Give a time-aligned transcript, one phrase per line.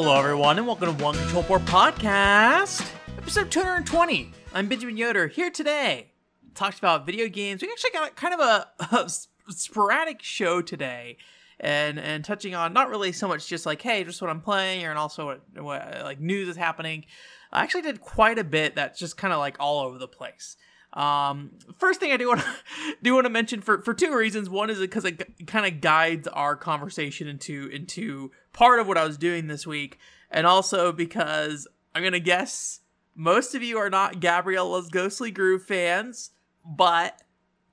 [0.00, 2.88] Hello, everyone, and welcome to One Control Four Podcast,
[3.18, 4.30] episode 220.
[4.54, 6.12] I'm Benjamin Yoder here today.
[6.54, 7.62] Talked about video games.
[7.62, 9.10] We actually got kind of a, a
[9.50, 11.16] sporadic show today,
[11.58, 14.86] and and touching on not really so much just like hey, just what I'm playing,
[14.86, 17.04] or and also what, what like news is happening.
[17.52, 20.56] I actually did quite a bit that's just kind of like all over the place.
[20.92, 22.46] Um, first thing I do want to
[23.02, 24.48] do want to mention for for two reasons.
[24.48, 29.04] One is because it kind of guides our conversation into into part of what I
[29.04, 29.98] was doing this week,
[30.30, 32.80] and also because I'm gonna guess
[33.14, 36.30] most of you are not Gabriella's Ghostly Groove fans,
[36.64, 37.22] but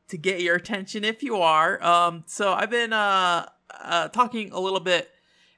[0.10, 4.60] to get your attention if you are, um, so I've been uh, uh talking a
[4.60, 5.10] little bit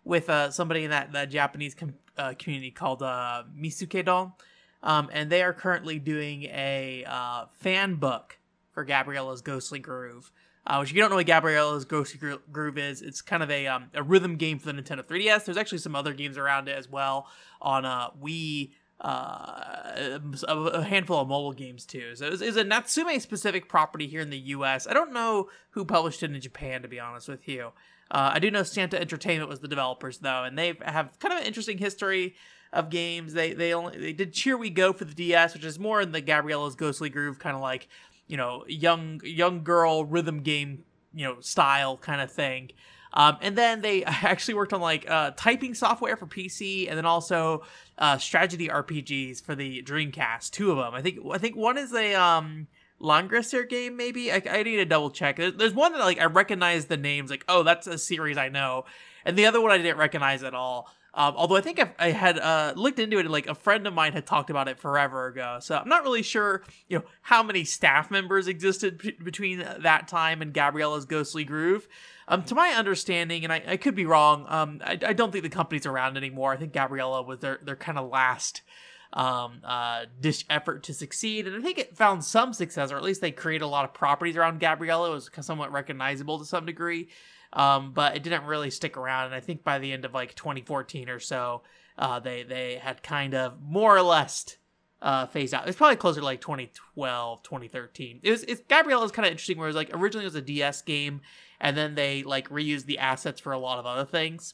[0.06, 4.32] with uh somebody in that that Japanese com- uh, community called uh Misukedon
[4.84, 8.38] um, and they are currently doing a uh, fan book
[8.72, 10.32] for Gabriella's Ghostly Groove.
[10.68, 13.50] Uh, which, if you don't know what Gabriella's Ghostly Gro- Groove is, it's kind of
[13.50, 15.46] a um, a rhythm game for the Nintendo 3DS.
[15.46, 17.28] There's actually some other games around it as well
[17.62, 22.16] on uh, Wii, uh, a handful of mobile games too.
[22.16, 24.88] So it's, it's a Natsume specific property here in the U.S.
[24.88, 27.72] I don't know who published it in Japan, to be honest with you.
[28.12, 31.40] Uh, I do know Santa Entertainment was the developers though, and they have kind of
[31.40, 32.36] an interesting history
[32.74, 33.34] of games.
[33.34, 36.12] They they only they did Cheer We Go for the DS, which is more in
[36.12, 37.88] the Gabriella's Ghostly Groove kind of like
[38.28, 40.84] you know young young girl rhythm game
[41.14, 42.72] you know style kind of thing.
[43.14, 47.06] Um, and then they actually worked on like uh, typing software for PC, and then
[47.06, 47.64] also
[47.98, 50.52] uh, strategy RPGs for the Dreamcast.
[50.52, 51.20] Two of them, I think.
[51.32, 52.68] I think one is a um,
[53.02, 54.32] Langrisser game, maybe.
[54.32, 55.38] I, I, need to double check.
[55.38, 58.50] There's, there's one that like I recognize the names, like oh, that's a series I
[58.50, 58.86] know,
[59.26, 60.90] and the other one I didn't recognize at all.
[61.18, 63.88] Um, although I think I, I had uh, looked into it, and like a friend
[63.88, 65.58] of mine had talked about it forever ago.
[65.60, 70.08] So I'm not really sure, you know, how many staff members existed p- between that
[70.08, 71.88] time and Gabriella's Ghostly Groove.
[72.28, 75.44] Um, to my understanding, and I, I could be wrong, um, I, I, don't think
[75.44, 76.54] the company's around anymore.
[76.54, 78.62] I think Gabriella was their their kind of last
[79.12, 83.04] um, uh, dish effort to succeed, and I think it found some success, or at
[83.04, 85.10] least they created a lot of properties around Gabriella.
[85.10, 87.08] It was somewhat recognizable to some degree
[87.54, 89.28] um, but it didn't really stick around.
[89.28, 91.64] And I think by the end of like 2014 or so,
[91.98, 94.58] uh, they they had kind of more or less
[95.02, 95.68] uh, phased out.
[95.68, 98.20] It's probably closer to like 2012, 2013.
[98.24, 99.58] It was it's Gabriella is kind of interesting.
[99.58, 101.22] Where it was like originally it was a DS game,
[101.60, 104.54] and then they like reused the assets for a lot of other things.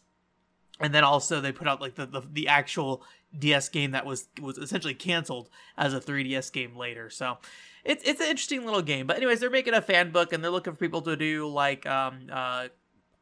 [0.80, 3.04] And then also they put out like the, the, the actual
[3.38, 7.10] DS game that was was essentially canceled as a 3DS game later.
[7.10, 7.38] So
[7.84, 9.08] it's it's an interesting little game.
[9.08, 11.86] But anyways, they're making a fan book and they're looking for people to do like
[11.86, 12.68] um uh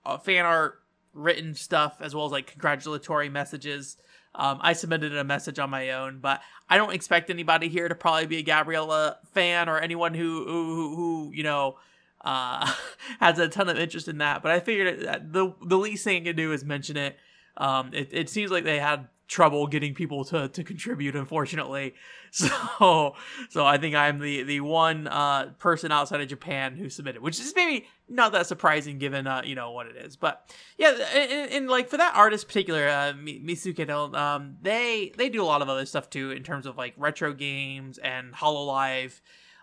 [0.05, 0.81] uh, fan art
[1.13, 3.97] written stuff as well as like congratulatory messages.
[4.33, 7.95] Um, I submitted a message on my own, but I don't expect anybody here to
[7.95, 11.77] probably be a Gabriella fan or anyone who who, who you know
[12.23, 12.71] uh,
[13.19, 14.41] has a ton of interest in that.
[14.41, 15.01] But I figured
[15.31, 17.17] the the least thing I can do is mention it.
[17.57, 21.93] Um, it, it seems like they had trouble getting people to, to contribute unfortunately
[22.31, 23.15] so
[23.49, 27.39] so i think i'm the the one uh, person outside of japan who submitted which
[27.39, 31.49] is maybe not that surprising given uh, you know what it is but yeah and,
[31.49, 35.69] and like for that artist particular uh, misuke um they they do a lot of
[35.69, 39.21] other stuff too in terms of like retro games and hololive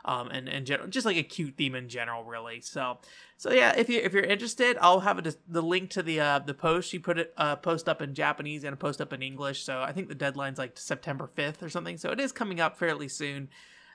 [0.09, 2.63] um, and and general, just like a cute theme in general, really.
[2.63, 2.99] So,
[3.39, 6.39] so yeah, if you if you're interested, I'll have a, the link to the uh,
[6.41, 6.91] the post.
[6.91, 9.63] She put it uh, post up in Japanese and a post up in English.
[9.63, 11.97] So I think the deadline's like September fifth or something.
[11.99, 13.49] So it is coming up fairly soon.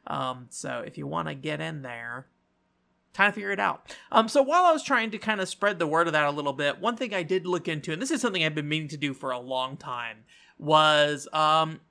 [0.07, 2.27] Um, so if you want to get in there,
[3.11, 3.93] time to figure it out.
[4.13, 6.31] Um, so while I was trying to kind of spread the word of that a
[6.31, 8.87] little bit, one thing I did look into, and this is something I've been meaning
[8.89, 10.19] to do for a long time,
[10.57, 11.81] was um,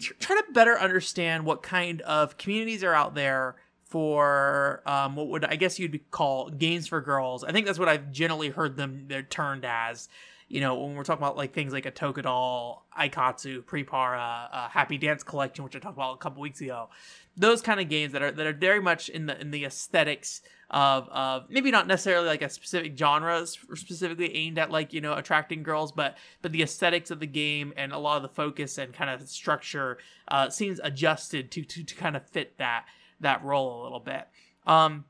[0.00, 3.54] to better understand what kind of communities are out there
[3.92, 7.44] for um, what would I guess you'd call games for girls.
[7.44, 10.08] I think that's what I've generally heard them they're turned as.
[10.48, 14.96] You know, when we're talking about like things like a Tokudoll, Aikatsu, PriPara, uh, Happy
[14.96, 16.88] Dance Collection, which I talked about a couple weeks ago,
[17.36, 20.40] those kind of games that are that are very much in the in the aesthetics
[20.72, 25.14] of of maybe not necessarily like a specific genre specifically aimed at like you know
[25.14, 28.78] attracting girls, but but the aesthetics of the game and a lot of the focus
[28.78, 29.98] and kind of structure
[30.28, 32.86] uh, seems adjusted to to to kind of fit that
[33.20, 34.26] that role a little bit.
[34.66, 35.04] Um,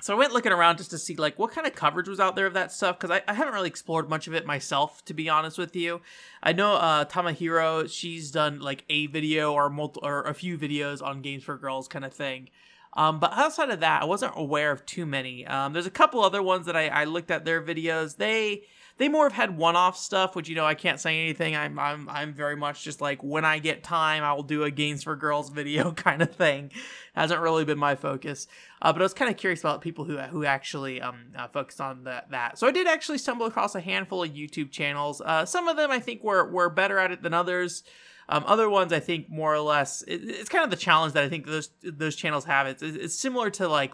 [0.00, 2.34] so I went looking around just to see like what kind of coverage was out
[2.34, 5.14] there of that stuff because I, I, haven't really explored much of it myself to
[5.14, 6.00] be honest with you.
[6.42, 11.02] I know uh, Tamahiro she's done like a video or multi- or a few videos
[11.02, 12.48] on games for girls kind of thing.
[12.94, 15.46] Um, but outside of that, I wasn't aware of too many.
[15.46, 18.16] Um, there's a couple other ones that I, I looked at their videos.
[18.16, 18.64] They
[19.00, 21.56] they more have had one-off stuff, which you know I can't say anything.
[21.56, 24.70] I'm I'm I'm very much just like when I get time, I will do a
[24.70, 26.70] games for girls video kind of thing.
[27.14, 28.46] Hasn't really been my focus,
[28.82, 31.80] uh, but I was kind of curious about people who who actually um uh, focused
[31.80, 32.58] on that that.
[32.58, 35.22] So I did actually stumble across a handful of YouTube channels.
[35.24, 37.84] Uh, some of them I think were were better at it than others.
[38.30, 41.24] Um, other ones, I think, more or less, it, it's kind of the challenge that
[41.24, 42.68] I think those those channels have.
[42.68, 43.92] It's it's similar to like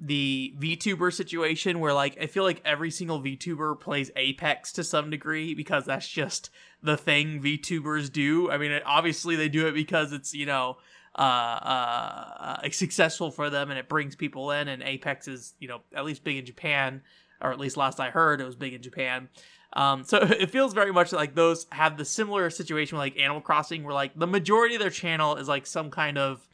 [0.00, 5.10] the VTuber situation where like I feel like every single VTuber plays Apex to some
[5.10, 6.50] degree because that's just
[6.82, 8.50] the thing VTubers do.
[8.50, 10.78] I mean, it, obviously they do it because it's you know
[11.14, 14.68] uh, uh, uh, successful for them and it brings people in.
[14.68, 17.02] And Apex is you know at least big in Japan,
[17.42, 19.28] or at least last I heard it was big in Japan.
[19.72, 23.40] Um, so it feels very much like those have the similar situation with like Animal
[23.40, 26.46] Crossing, where like the majority of their channel is like some kind of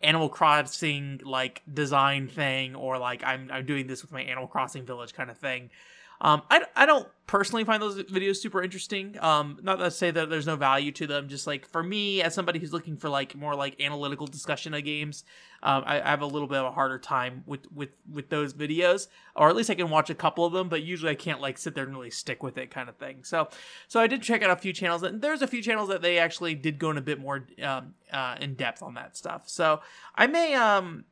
[0.00, 4.84] Animal Crossing like design thing or like I'm I'm doing this with my Animal Crossing
[4.84, 5.70] village kind of thing.
[6.22, 9.16] Um, I, I don't personally find those videos super interesting.
[9.20, 11.28] Um, not to say that there's no value to them.
[11.28, 14.84] Just like for me, as somebody who's looking for like more like analytical discussion of
[14.84, 15.24] games,
[15.64, 18.54] um, I, I, have a little bit of a harder time with with with those
[18.54, 19.08] videos.
[19.34, 21.58] Or at least I can watch a couple of them, but usually I can't like
[21.58, 23.24] sit there and really stick with it, kind of thing.
[23.24, 23.48] So
[23.88, 26.18] so I did check out a few channels, and there's a few channels that they
[26.18, 29.48] actually did go in a bit more um, uh, in depth on that stuff.
[29.48, 29.80] So
[30.14, 31.04] I may um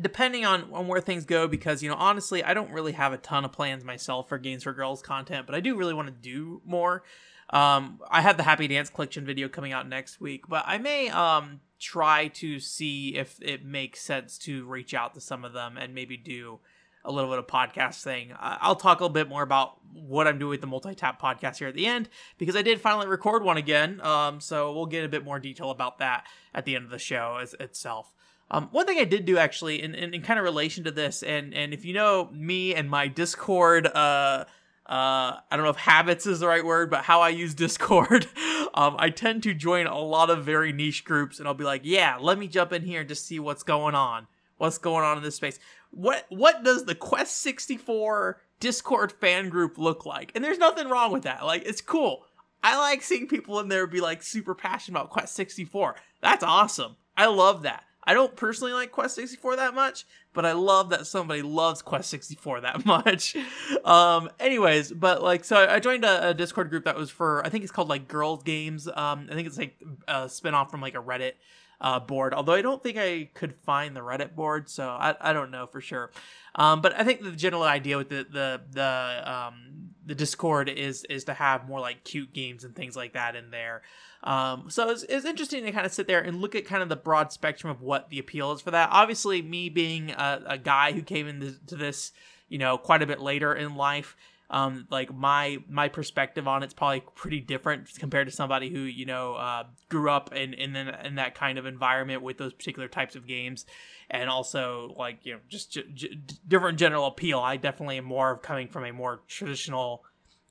[0.00, 3.18] depending on, on where things go because you know honestly i don't really have a
[3.18, 6.14] ton of plans myself for games for girls content but i do really want to
[6.14, 7.02] do more.
[7.50, 11.08] Um, i have the happy dance collection video coming out next week but i may
[11.08, 15.76] um, try to see if it makes sense to reach out to some of them
[15.76, 16.58] and maybe do
[17.04, 18.32] a little bit of podcast thing.
[18.36, 21.68] I'll talk a little bit more about what i'm doing with the multi-tap podcast here
[21.68, 25.08] at the end because i did finally record one again um, so we'll get a
[25.08, 28.12] bit more detail about that at the end of the show as, itself
[28.50, 31.22] um, one thing I did do actually, in, in, in, kind of relation to this,
[31.22, 34.44] and and if you know me and my Discord, uh, uh,
[34.88, 38.28] I don't know if habits is the right word, but how I use Discord,
[38.74, 41.80] um, I tend to join a lot of very niche groups, and I'll be like,
[41.84, 44.28] yeah, let me jump in here and just see what's going on,
[44.58, 45.58] what's going on in this space.
[45.90, 50.30] What what does the Quest sixty four Discord fan group look like?
[50.36, 51.44] And there's nothing wrong with that.
[51.44, 52.26] Like it's cool.
[52.62, 55.96] I like seeing people in there be like super passionate about Quest 64.
[56.20, 56.96] That's awesome.
[57.16, 57.84] I love that.
[58.06, 62.08] I don't personally like Quest 64 that much, but I love that somebody loves Quest
[62.10, 63.36] 64 that much.
[63.84, 67.48] um, anyways, but like, so I joined a, a, Discord group that was for, I
[67.48, 68.86] think it's called like Girls Games.
[68.86, 69.76] Um, I think it's like
[70.06, 71.32] a spinoff from like a Reddit
[71.80, 75.32] uh, board, although I don't think I could find the Reddit board, so I, I
[75.32, 76.10] don't know for sure.
[76.54, 81.04] Um, but I think the general idea with the the the um, the Discord is
[81.10, 83.82] is to have more like cute games and things like that in there.
[84.22, 86.88] Um, so it's, it's interesting to kind of sit there and look at kind of
[86.88, 88.88] the broad spectrum of what the appeal is for that.
[88.90, 92.12] Obviously, me being a, a guy who came into this,
[92.48, 94.16] you know, quite a bit later in life,
[94.50, 99.04] um, like my my perspective on it's probably pretty different compared to somebody who you
[99.04, 103.16] know uh, grew up in in in that kind of environment with those particular types
[103.16, 103.66] of games,
[104.08, 107.40] and also like you know just j- j- different general appeal.
[107.40, 110.04] I definitely am more of coming from a more traditional,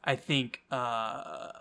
[0.04, 0.62] I think.
[0.70, 1.52] Uh,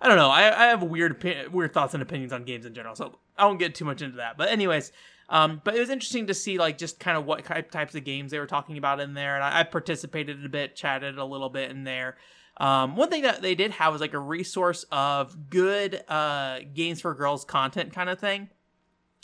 [0.00, 0.30] I don't know.
[0.30, 1.22] I, I have weird
[1.52, 4.16] weird thoughts and opinions on games in general, so I won't get too much into
[4.16, 4.36] that.
[4.36, 4.92] But anyways,
[5.28, 8.30] um, but it was interesting to see like just kind of what types of games
[8.30, 11.48] they were talking about in there, and I, I participated a bit, chatted a little
[11.48, 12.16] bit in there.
[12.58, 17.00] Um, one thing that they did have was like a resource of good uh, games
[17.00, 18.48] for girls content kind of thing.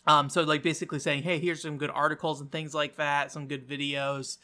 [0.07, 3.47] Um, so like basically saying, hey, here's some good articles and things like that, some
[3.47, 4.39] good videos.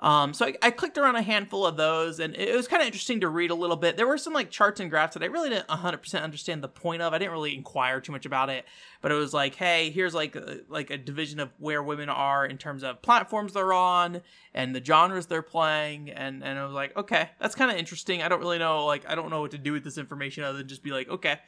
[0.00, 2.86] Um, so I, I, clicked around a handful of those, and it was kind of
[2.86, 3.98] interesting to read a little bit.
[3.98, 7.02] There were some like charts and graphs that I really didn't 100% understand the point
[7.02, 7.12] of.
[7.12, 8.64] I didn't really inquire too much about it,
[9.02, 12.46] but it was like, hey, here's like a, like a division of where women are
[12.46, 14.22] in terms of platforms they're on
[14.54, 18.22] and the genres they're playing, and and I was like, okay, that's kind of interesting.
[18.22, 20.58] I don't really know, like, I don't know what to do with this information other
[20.58, 21.40] than just be like, okay.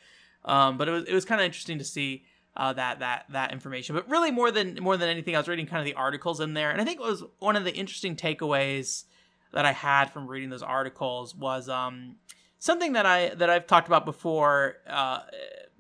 [0.45, 2.25] Um, but it was it was kind of interesting to see
[2.57, 3.95] uh, that that that information.
[3.95, 6.55] But really, more than more than anything, I was reading kind of the articles in
[6.55, 9.05] there, and I think it was one of the interesting takeaways
[9.53, 12.17] that I had from reading those articles was um,
[12.59, 15.21] something that I that I've talked about before, uh,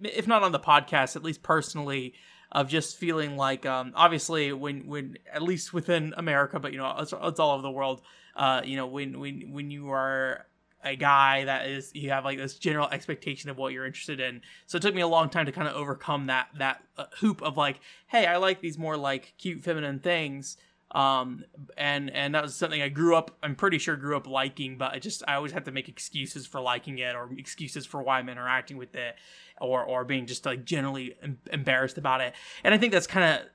[0.02, 2.14] if not on the podcast, at least personally,
[2.50, 6.94] of just feeling like um, obviously when when at least within America, but you know
[6.98, 8.02] it's, it's all over the world.
[8.34, 10.46] Uh, you know when when when you are
[10.84, 14.42] a guy that is you have like this general expectation of what you're interested in.
[14.66, 17.42] So it took me a long time to kind of overcome that that uh, hoop
[17.42, 20.56] of like hey i like these more like cute feminine things.
[20.90, 21.44] Um
[21.78, 24.92] and and that was something i grew up i'm pretty sure grew up liking but
[24.92, 28.18] i just i always had to make excuses for liking it or excuses for why
[28.18, 29.14] i'm interacting with it
[29.58, 32.34] or or being just like generally em- embarrassed about it.
[32.62, 33.48] And i think that's kind of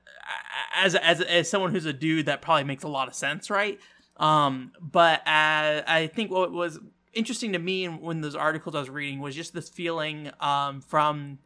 [0.74, 3.78] as as as someone who's a dude that probably makes a lot of sense right?
[4.16, 6.80] Um but uh, i think what was
[7.18, 11.38] interesting to me when those articles I was reading was just this feeling um, from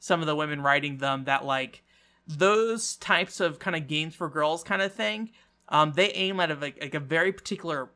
[0.00, 1.82] some of the women writing them that like
[2.26, 5.30] those types of kind of games for girls kind of thing,
[5.68, 7.90] um, they aim at a, like, like a very particular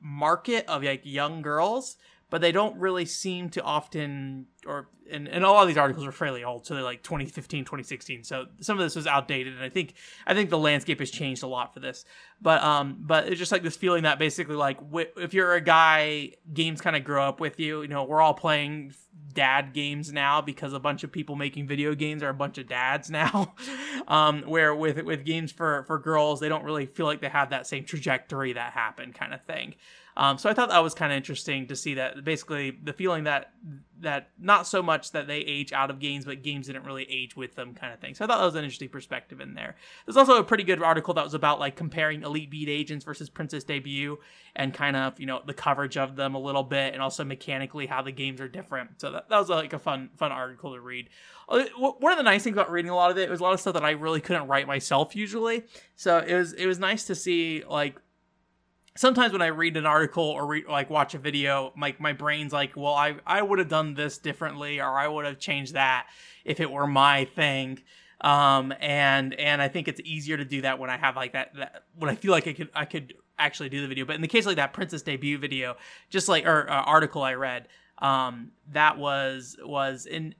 [0.00, 1.96] market of like young girls
[2.32, 6.06] but they don't really seem to often or and, and a lot of these articles
[6.06, 9.62] are fairly old so they're like 2015 2016 so some of this was outdated and
[9.62, 9.92] i think
[10.26, 12.04] i think the landscape has changed a lot for this.
[12.40, 14.78] But um but it's just like this feeling that basically like
[15.16, 18.34] if you're a guy games kind of grow up with you you know we're all
[18.34, 18.94] playing
[19.34, 22.66] dad games now because a bunch of people making video games are a bunch of
[22.66, 23.54] dads now
[24.08, 27.50] um where with with games for for girls they don't really feel like they have
[27.50, 29.74] that same trajectory that happened kind of thing
[30.16, 33.24] um, so I thought that was kind of interesting to see that basically the feeling
[33.24, 33.52] that
[34.00, 37.36] that not so much that they age out of games, but games didn't really age
[37.36, 38.14] with them, kind of thing.
[38.14, 39.76] So I thought that was an interesting perspective in there.
[40.04, 43.30] There's also a pretty good article that was about like comparing Elite Beat Agents versus
[43.30, 44.18] Princess Debut
[44.54, 47.86] and kind of you know the coverage of them a little bit, and also mechanically
[47.86, 49.00] how the games are different.
[49.00, 51.08] So that, that was like a fun fun article to read.
[51.48, 53.52] Uh, one of the nice things about reading a lot of it was a lot
[53.52, 55.64] of stuff that I really couldn't write myself usually.
[55.96, 58.00] So it was it was nice to see like
[58.96, 62.52] sometimes when I read an article or re- like watch a video, like my, brain's
[62.52, 66.06] like, well, I I would have done this differently, or I would have changed that
[66.44, 67.80] if it were my thing.
[68.20, 71.54] Um, and and I think it's easier to do that when I have like that,
[71.56, 74.04] that when I feel like I could I could actually do the video.
[74.04, 75.76] But in the case like that Princess debut video,
[76.10, 77.68] just like or uh, article I read,
[77.98, 80.34] um, that was was an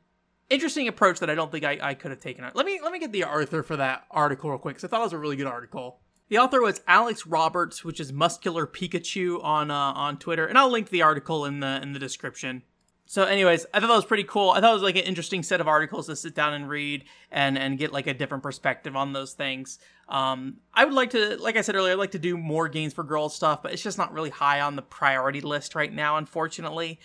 [0.51, 2.45] interesting approach that I don't think I, I could have taken.
[2.55, 5.01] Let me let me get the Arthur for that article real quick because I thought
[5.01, 6.02] it was a really good article.
[6.33, 10.71] The author was Alex Roberts, which is Muscular Pikachu on uh, on Twitter, and I'll
[10.71, 12.63] link the article in the in the description.
[13.05, 14.49] So, anyways, I thought that was pretty cool.
[14.49, 17.05] I thought it was like an interesting set of articles to sit down and read
[17.31, 19.79] and and get like a different perspective on those things.
[20.09, 22.95] Um, I would like to, like I said earlier, I'd like to do more games
[22.95, 26.17] for girls stuff, but it's just not really high on the priority list right now,
[26.17, 26.99] unfortunately.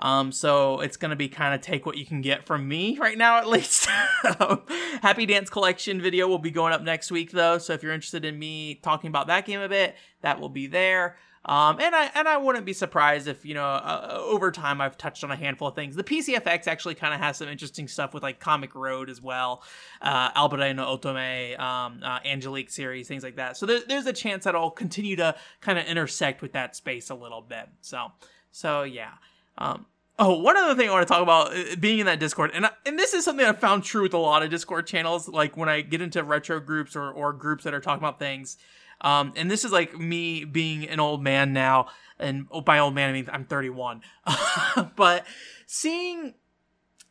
[0.00, 2.98] Um, so it's going to be kind of take what you can get from me
[3.00, 3.86] right now, at least.
[5.02, 7.58] Happy Dance Collection video will be going up next week, though.
[7.58, 10.66] So if you're interested in me talking about that game a bit, that will be
[10.66, 11.16] there.
[11.42, 14.78] Um, and I and I wouldn't be surprised if you know uh, uh over time
[14.78, 15.96] I've touched on a handful of things.
[15.96, 19.62] The PCFX actually kind of has some interesting stuff with like Comic Road as well,
[20.02, 23.56] uh, Albert no Otome, um, uh, Angelique series, things like that.
[23.56, 27.08] So there, there's a chance that I'll continue to kind of intersect with that space
[27.08, 27.70] a little bit.
[27.80, 28.12] So
[28.52, 29.12] so yeah.
[29.58, 29.86] Um,
[30.18, 32.68] oh, one other thing I want to talk about uh, being in that Discord, and
[32.86, 35.28] and this is something I found true with a lot of Discord channels.
[35.28, 38.56] Like when I get into retro groups or or groups that are talking about things,
[39.00, 41.88] um, and this is like me being an old man now,
[42.18, 44.02] and oh, by old man I mean I'm 31,
[44.96, 45.26] but
[45.66, 46.34] seeing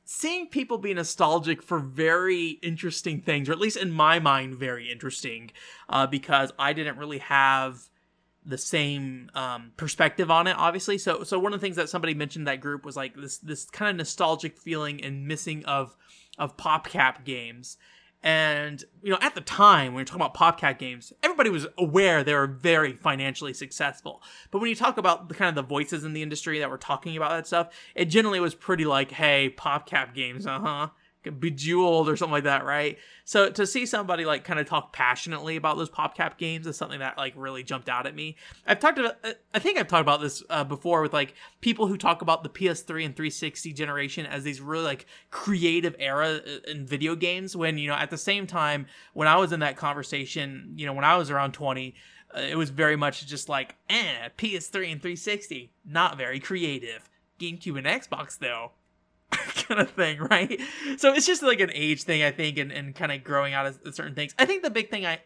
[0.06, 4.92] seeing people be nostalgic for very interesting things, or at least in my mind, very
[4.92, 5.52] interesting,
[5.88, 7.89] uh, because I didn't really have
[8.50, 10.98] the same um, perspective on it obviously.
[10.98, 13.66] So so one of the things that somebody mentioned that group was like this this
[13.66, 15.96] kind of nostalgic feeling and missing of
[16.38, 17.78] of popcap games.
[18.22, 22.22] And you know at the time when you're talking about popcap games everybody was aware
[22.22, 24.22] they were very financially successful.
[24.52, 26.78] But when you talk about the kind of the voices in the industry that were
[26.78, 30.90] talking about that stuff it generally was pretty like hey popcap games uh-huh
[31.24, 32.98] bejeweled or something like that, right?
[33.26, 37.00] So to see somebody like kind of talk passionately about those PopCap games is something
[37.00, 38.38] that like really jumped out at me.
[38.66, 41.88] I've talked about, uh, I think I've talked about this uh, before with like people
[41.88, 46.72] who talk about the PS3 and 360 generation as these really like creative era uh,
[46.72, 47.56] in video games.
[47.56, 50.94] When you know at the same time when I was in that conversation, you know
[50.94, 51.96] when I was around 20.
[52.32, 57.10] Uh, it was very much just like, eh, PS3 and 360, not very creative.
[57.40, 58.74] GameCube and Xbox, though,
[59.68, 60.60] kind of thing, right?
[60.98, 63.66] So it's just like an age thing, I think, and, and kind of growing out
[63.66, 64.34] of certain things.
[64.40, 65.20] I think the big thing I,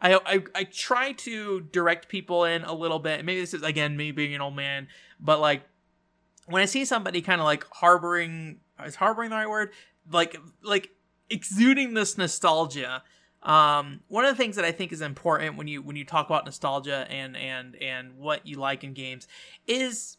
[0.00, 3.24] I, I, I try to direct people in a little bit.
[3.24, 4.88] Maybe this is again me being an old man,
[5.18, 5.62] but like
[6.46, 9.70] when I see somebody kind of like harboring, is harboring the right word?
[10.10, 10.90] Like, like
[11.30, 13.02] exuding this nostalgia.
[13.42, 16.26] Um, one of the things that I think is important when you when you talk
[16.26, 19.28] about nostalgia and and and what you like in games
[19.66, 20.16] is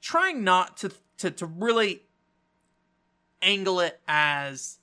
[0.00, 2.05] trying not to to to really
[3.46, 4.78] angle it as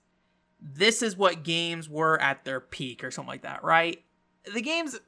[0.61, 4.01] this is what games were at their peak or something like that, right?
[4.51, 4.99] The games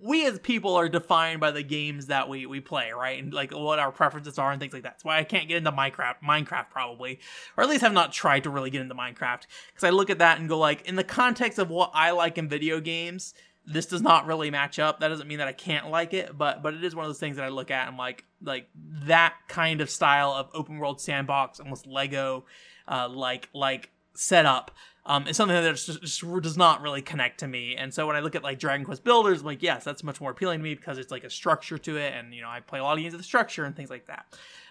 [0.00, 3.22] we as people are defined by the games that we we play, right?
[3.22, 4.94] And like what our preferences are and things like that.
[4.94, 7.20] That's why I can't get into Minecraft, Minecraft probably,
[7.56, 10.18] or at least have not tried to really get into Minecraft because I look at
[10.18, 13.34] that and go like, in the context of what I like in video games,
[13.72, 15.00] this does not really match up.
[15.00, 17.20] That doesn't mean that I can't like it, but but it is one of those
[17.20, 18.68] things that I look at and like like
[19.06, 22.44] that kind of style of open world sandbox, almost Lego,
[22.88, 24.72] uh, like like setup
[25.06, 27.74] um, is something that just, just does not really connect to me.
[27.76, 30.20] And so when I look at like Dragon Quest Builders, I'm like, yes, that's much
[30.20, 32.60] more appealing to me because it's like a structure to it, and you know, I
[32.60, 34.26] play a lot of games with structure and things like that.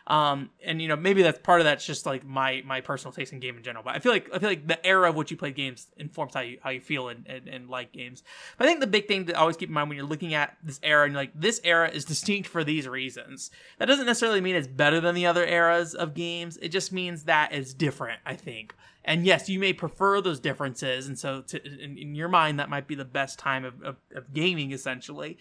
[0.09, 3.31] Um, and you know, maybe that's part of that's just like my my personal taste
[3.31, 3.83] in game in general.
[3.83, 6.33] But I feel like I feel like the era of which you play games informs
[6.33, 8.23] how you how you feel and, and, and like games.
[8.57, 10.57] But I think the big thing to always keep in mind when you're looking at
[10.63, 13.51] this era and like this era is distinct for these reasons.
[13.77, 16.57] That doesn't necessarily mean it's better than the other eras of games.
[16.57, 18.19] It just means that it's different.
[18.25, 18.73] I think.
[19.05, 22.69] And yes, you may prefer those differences, and so to, in, in, your mind, that
[22.69, 25.37] might be the best time of, of, of gaming, essentially.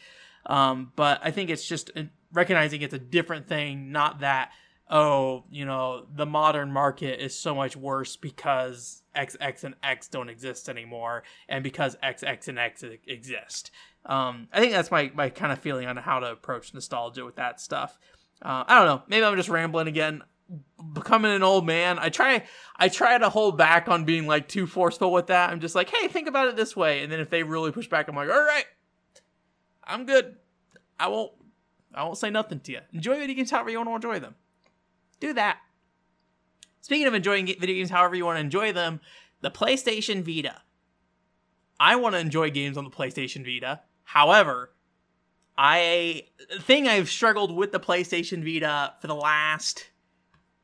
[0.46, 1.90] Um, but I think it's just
[2.32, 4.50] recognizing it's a different thing, not that
[4.90, 10.28] oh, you know, the modern market is so much worse because XX and X don't
[10.28, 13.70] exist anymore, and because XX and X exist.
[14.06, 17.36] Um, I think that's my my kind of feeling on how to approach nostalgia with
[17.36, 17.98] that stuff.
[18.40, 19.02] Uh, I don't know.
[19.08, 20.22] Maybe I'm just rambling again.
[20.94, 22.44] Becoming an old man, I try
[22.74, 25.50] I try to hold back on being like too forceful with that.
[25.50, 27.86] I'm just like, hey, think about it this way, and then if they really push
[27.86, 28.64] back, I'm like, all right,
[29.84, 30.36] I'm good.
[30.98, 31.32] I won't
[31.98, 32.78] I won't say nothing to you.
[32.92, 34.36] Enjoy video games however you want to enjoy them.
[35.20, 35.58] Do that.
[36.80, 39.00] Speaking of enjoying video games however you want to enjoy them,
[39.40, 40.62] the PlayStation Vita.
[41.80, 43.80] I want to enjoy games on the PlayStation Vita.
[44.04, 44.70] However,
[45.56, 46.26] I
[46.60, 49.90] thing I've struggled with the PlayStation Vita for the last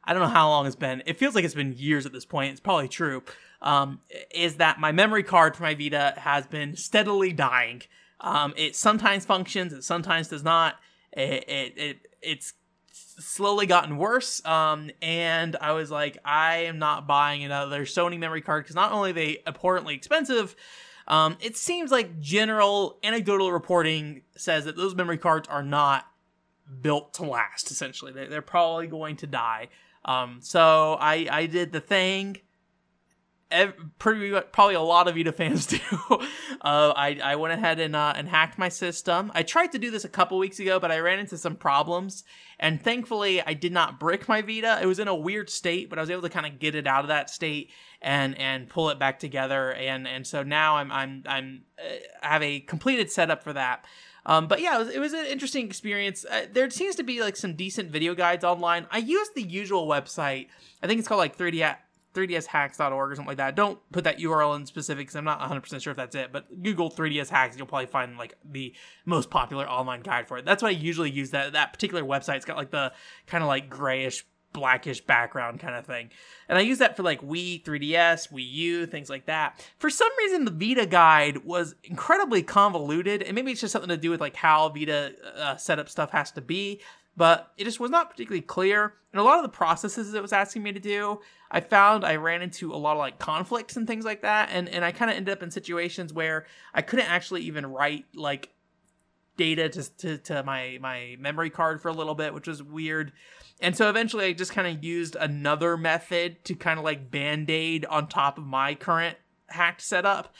[0.05, 1.03] I don't know how long it's been.
[1.07, 2.53] It feels like it's been years at this point.
[2.53, 3.23] It's probably true.
[3.63, 4.01] Um,
[4.31, 7.83] is that my memory card for my Vita has been steadily dying.
[8.21, 10.77] Um, it sometimes functions, it sometimes does not.
[11.17, 12.55] It, it, it it's
[12.93, 14.45] slowly gotten worse.
[14.45, 18.93] Um, and I was like, I am not buying another Sony memory card because not
[18.93, 20.55] only are they abhorrently expensive,
[21.07, 26.07] um, it seems like general anecdotal reporting says that those memory cards are not
[26.81, 27.71] built to last.
[27.71, 29.69] Essentially, they're, they're probably going to die.
[30.05, 32.39] Um, so I I did the thing
[33.99, 35.79] pretty probably a lot of Vita fans do.
[36.11, 39.31] uh, I I went ahead and uh, and hacked my system.
[39.35, 42.25] I tried to do this a couple weeks ago, but I ran into some problems,
[42.59, 44.79] and thankfully I did not brick my Vita.
[44.83, 46.87] It was in a weird state, but I was able to kind of get it
[46.87, 47.71] out of that state
[48.03, 49.73] and and pull it back together.
[49.73, 53.85] And and so now I'm I'm I'm uh, I have a completed setup for that.
[54.27, 56.25] Um, but yeah, it was, it was, an interesting experience.
[56.25, 58.87] Uh, there seems to be like some decent video guides online.
[58.91, 60.49] I use the usual website.
[60.83, 61.77] I think it's called like 3D
[62.15, 63.57] 3dshacks.org or something like that.
[63.57, 66.63] Don't put that URL in specific because I'm not 100% sure if that's it, but
[66.63, 68.75] Google 3ds hacks, you'll probably find like the
[69.05, 70.45] most popular online guide for it.
[70.45, 72.37] That's what I usually use that that particular website.
[72.37, 72.93] It's got like the
[73.27, 74.25] kind of like grayish
[74.55, 76.09] blackish background kind of thing.
[76.49, 79.67] And I use that for like Wii, 3DS, Wii U, things like that.
[79.79, 83.97] For some reason, the Vita guide was incredibly convoluted, and maybe it's just something to
[83.99, 86.81] do with like how Vita uh, setup stuff has to be
[87.17, 88.95] but it just was not particularly clear.
[89.13, 92.17] And a lot of the processes it was asking me to do, I found I
[92.17, 94.49] ran into a lot of like conflicts and things like that.
[94.51, 98.07] And, and I kind of ended up in situations where I couldn't actually even write
[98.15, 98.51] like
[99.37, 103.13] data to, to, to my, my memory card for a little bit, which was weird.
[103.61, 107.51] And so eventually I just kind of used another method to kind of like band
[107.51, 110.35] aid on top of my current hacked setup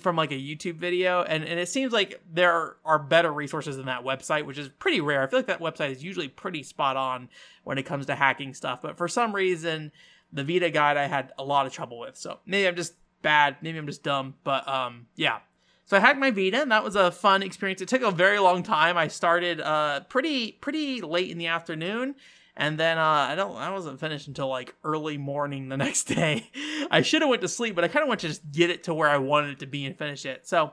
[0.00, 3.86] from like a YouTube video, and, and it seems like there are better resources than
[3.86, 5.22] that website, which is pretty rare.
[5.22, 7.28] I feel like that website is usually pretty spot on
[7.64, 9.90] when it comes to hacking stuff, but for some reason,
[10.32, 12.16] the Vita guide I had a lot of trouble with.
[12.16, 15.38] So maybe I'm just bad, maybe I'm just dumb, but um, yeah.
[15.86, 17.82] So I hacked my Vita, and that was a fun experience.
[17.82, 18.96] It took a very long time.
[18.96, 22.14] I started uh pretty pretty late in the afternoon
[22.56, 26.50] and then uh, I don't I wasn't finished until like early morning the next day.
[26.90, 28.84] I should have went to sleep, but I kind of want to just get it
[28.84, 30.46] to where I wanted it to be and finish it.
[30.46, 30.72] So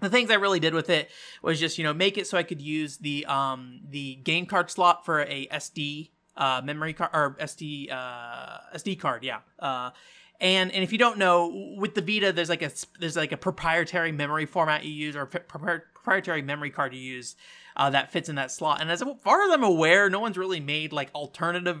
[0.00, 1.10] the things I really did with it
[1.42, 4.70] was just you know make it so I could use the um the game card
[4.70, 9.40] slot for a SD uh memory card or SD uh SD card, yeah.
[9.58, 9.90] Uh
[10.40, 13.36] and and if you don't know, with the Vita, there's like a there's like a
[13.36, 17.36] proprietary memory format you use or proprietary memory card you use
[17.76, 18.80] uh, that fits in that slot.
[18.80, 21.80] And as far as I'm aware, no one's really made like alternative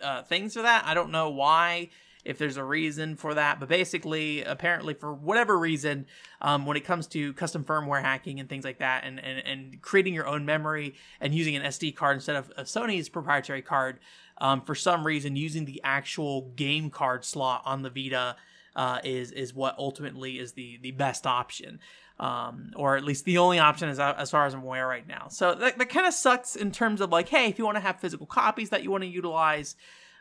[0.00, 0.84] uh, things for that.
[0.86, 1.90] I don't know why,
[2.24, 6.06] if there's a reason for that, but basically, apparently, for whatever reason,
[6.40, 9.82] um, when it comes to custom firmware hacking and things like that, and, and, and
[9.82, 14.00] creating your own memory and using an SD card instead of a Sony's proprietary card,
[14.38, 18.36] um, for some reason, using the actual game card slot on the Vita
[18.76, 21.80] uh, is is what ultimately is the the best option
[22.20, 25.28] um, or at least the only option is as far as I'm aware right now.
[25.30, 27.80] So that, that kind of sucks in terms of like, hey, if you want to
[27.80, 29.74] have physical copies that you want to utilize,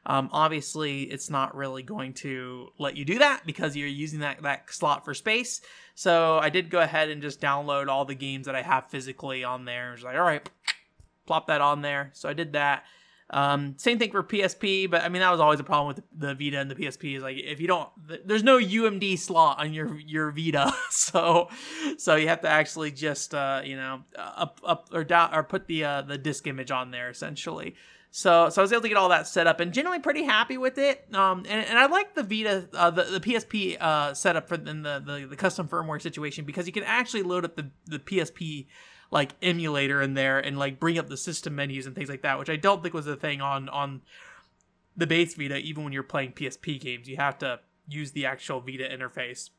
[0.05, 4.41] um, obviously it's not really going to let you do that because you're using that
[4.43, 5.59] that slot for space.
[5.93, 9.43] So I did go ahead and just download all the games that I have physically
[9.43, 9.93] on there.
[9.93, 10.49] It's like, all right,
[11.25, 12.12] plop that on there.
[12.13, 12.85] So I did that.
[13.32, 16.34] Um, same thing for PSP, but I mean that was always a problem with the
[16.34, 17.18] Vita and the PSP.
[17.18, 17.89] Is like if you don't,
[18.26, 21.50] there's no UMD slot on your your Vita, so
[21.98, 25.68] so you have to actually just uh, you know up up or down or put
[25.68, 27.76] the uh, the disc image on there essentially.
[28.12, 30.58] So, so I was able to get all that set up and generally pretty happy
[30.58, 31.06] with it.
[31.13, 34.74] Um, and, and I like the Vita, uh, the, the PSP uh, setup for the,
[34.74, 38.65] the, the custom firmware situation because you can actually load up the, the PSP
[39.12, 42.38] like emulator in there and like bring up the system menus and things like that,
[42.38, 44.02] which I don't think was a thing on on
[44.95, 45.58] the base Vita.
[45.58, 49.50] Even when you're playing PSP games, you have to use the actual Vita interface.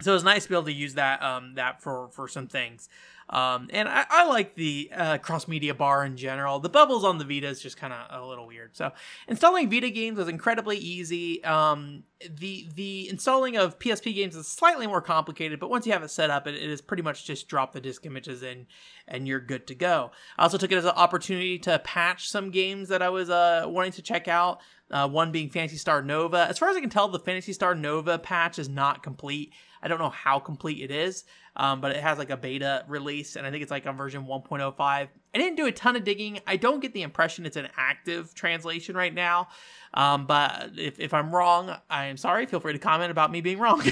[0.00, 2.46] So it was nice to be able to use that um, that for for some
[2.46, 2.88] things.
[3.30, 6.60] Um, and I, I, like the uh, cross media bar in general.
[6.60, 8.74] The bubbles on the Vita is just kind of a little weird.
[8.74, 8.90] So
[9.26, 11.44] installing Vita games was incredibly easy.
[11.44, 16.02] Um, the the installing of PSP games is slightly more complicated, but once you have
[16.02, 18.66] it set up, it, it is pretty much just drop the disk images in
[19.06, 20.10] and you're good to go.
[20.38, 23.64] I also took it as an opportunity to patch some games that I was uh,
[23.66, 24.60] wanting to check out.
[24.90, 26.46] Uh, one being Phantasy Star Nova.
[26.48, 29.52] As far as I can tell, the Phantasy Star Nova patch is not complete.
[29.82, 31.24] I don't know how complete it is,
[31.56, 34.24] um, but it has like a beta release, and I think it's like on version
[34.24, 34.74] 1.05.
[34.80, 36.40] I didn't do a ton of digging.
[36.46, 39.48] I don't get the impression it's an active translation right now,
[39.94, 42.46] um, but if, if I'm wrong, I am sorry.
[42.46, 43.82] Feel free to comment about me being wrong.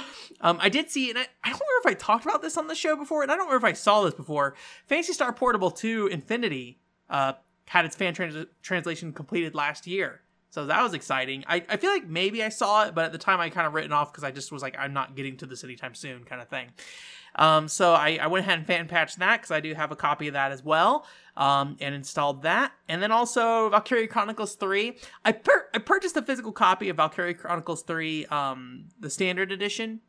[0.40, 2.66] um, I did see, and I, I don't remember if I talked about this on
[2.66, 4.54] the show before, and I don't remember if I saw this before.
[4.86, 7.34] Phantasy Star Portable 2 Infinity uh,
[7.66, 10.22] had its fan trans- translation completed last year.
[10.50, 11.44] So that was exciting.
[11.46, 13.74] I, I feel like maybe I saw it, but at the time I kind of
[13.74, 16.40] written off because I just was like, I'm not getting to this anytime soon kind
[16.40, 16.68] of thing.
[17.34, 19.96] Um, so I, I went ahead and fan patched that because I do have a
[19.96, 21.06] copy of that as well.
[21.36, 22.72] Um, and installed that.
[22.88, 24.96] And then also Valkyria Chronicles 3.
[25.22, 30.00] I, per- I purchased a physical copy of Valkyria Chronicles 3, um, the standard edition.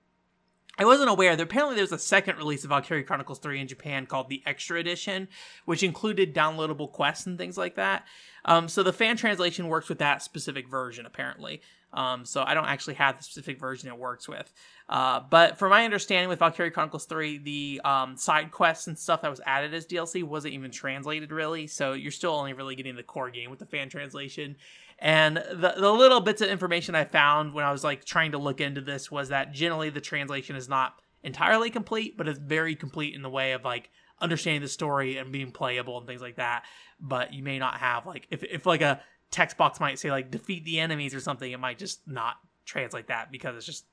[0.80, 4.06] I wasn't aware that apparently there's a second release of Valkyria Chronicles 3 in Japan
[4.06, 5.28] called the Extra Edition,
[5.66, 8.06] which included downloadable quests and things like that.
[8.48, 11.62] Um, so the fan translation works with that specific version, apparently.
[11.94, 14.52] Um, so I don't actually have the specific version it works with.
[14.90, 19.22] Uh, but from my understanding with Valkyria Chronicles 3, the um, side quests and stuff
[19.22, 21.68] that was added as DLC wasn't even translated really.
[21.68, 24.56] So you're still only really getting the core game with the fan translation.
[25.00, 28.38] And the, the little bits of information I found when I was like trying to
[28.38, 32.76] look into this was that generally the translation is not entirely complete, but it's very
[32.76, 36.38] complete in the way of like understanding the story and being playable and things like
[36.38, 36.64] that.
[37.00, 39.02] But you may not have like if if like a
[39.32, 43.08] text box might say like defeat the enemies or something, it might just not translate
[43.08, 43.86] that because it's just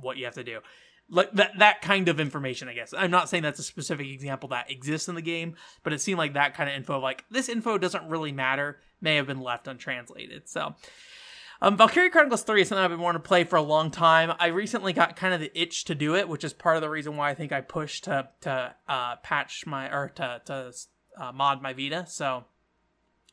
[0.00, 0.60] what you have to do.
[1.08, 2.92] Like that that kind of information, I guess.
[2.96, 6.18] I'm not saying that's a specific example that exists in the game, but it seemed
[6.18, 9.68] like that kind of info, like this info doesn't really matter, may have been left
[9.68, 10.48] untranslated.
[10.48, 10.74] So
[11.62, 14.32] um, Valkyria Chronicles 3 is something I've been wanting to play for a long time.
[14.38, 16.90] I recently got kind of the itch to do it, which is part of the
[16.90, 20.72] reason why I think I pushed to to uh, patch my or to to
[21.18, 22.06] uh, mod my Vita.
[22.06, 22.44] So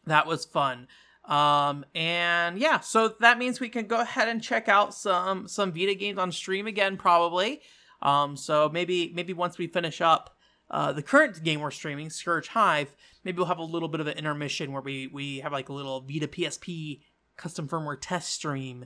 [0.05, 0.87] that was fun.
[1.25, 5.71] Um, and yeah, so that means we can go ahead and check out some some
[5.71, 7.61] Vita games on stream again, probably.
[8.01, 10.35] Um, so maybe maybe once we finish up
[10.69, 14.07] uh, the current game we're streaming, Scourge Hive, maybe we'll have a little bit of
[14.07, 17.01] an intermission where we we have like a little Vita PSP
[17.37, 18.85] custom firmware test stream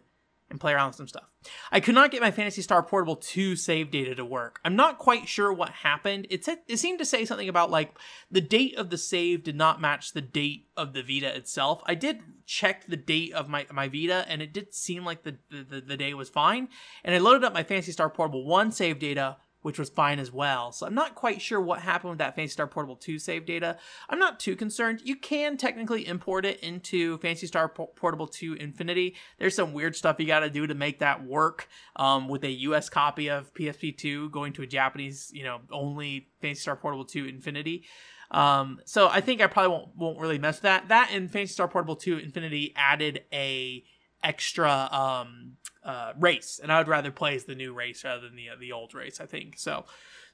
[0.49, 1.29] and play around with some stuff.
[1.71, 4.59] I could not get my Phantasy Star Portable 2 save data to work.
[4.63, 6.27] I'm not quite sure what happened.
[6.29, 7.93] It said it seemed to say something about like
[8.31, 11.81] the date of the save did not match the date of the Vita itself.
[11.85, 15.37] I did check the date of my, my Vita and it did seem like the,
[15.49, 16.69] the, the day was fine.
[17.03, 20.31] And I loaded up my Phantasy Star Portable 1 save data which was fine as
[20.31, 20.71] well.
[20.71, 23.75] So I'm not quite sure what happened with that Phantasy Star Portable 2 save data.
[24.07, 25.01] I'm not too concerned.
[25.03, 29.17] You can technically import it into Phantasy Star Portable 2 Infinity.
[29.39, 32.49] There's some weird stuff you got to do to make that work um, with a
[32.49, 37.03] US copy of PSP 2 going to a Japanese, you know, only Phantasy Star Portable
[37.03, 37.83] 2 Infinity.
[38.31, 40.87] Um, so I think I probably won't won't really mess with that.
[40.87, 43.83] That and Phantasy Star Portable 2 Infinity added a
[44.23, 48.35] extra um uh, race, and I would rather play as the new race rather than
[48.35, 49.19] the uh, the old race.
[49.19, 49.85] I think so.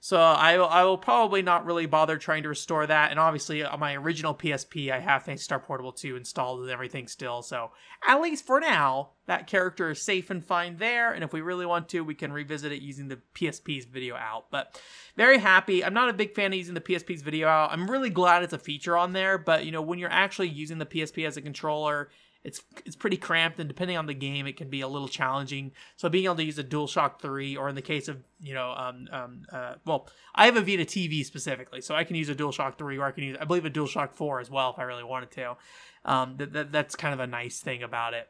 [0.04, 3.12] So I will, I will probably not really bother trying to restore that.
[3.12, 7.08] And obviously on my original PSP, I have Phantasy Star Portable 2 installed and everything
[7.08, 7.42] still.
[7.42, 7.72] So
[8.06, 11.14] at least for now, that character is safe and fine there.
[11.14, 14.48] And if we really want to, we can revisit it using the PSP's video out.
[14.52, 14.78] But
[15.16, 15.86] very happy.
[15.86, 17.72] I'm not a big fan of using the PSP's video out.
[17.72, 19.38] I'm really glad it's a feature on there.
[19.38, 22.10] But you know, when you're actually using the PSP as a controller,
[22.44, 25.72] it's it's pretty cramped and depending on the game it can be a little challenging.
[25.96, 28.72] So being able to use a DualShock 3 or in the case of you know
[28.72, 32.36] um, um uh, well I have a Vita TV specifically so I can use a
[32.36, 34.84] DualShock 3 or I can use I believe a DualShock 4 as well if I
[34.84, 35.58] really wanted to.
[36.06, 38.30] Um that, that that's kind of a nice thing about it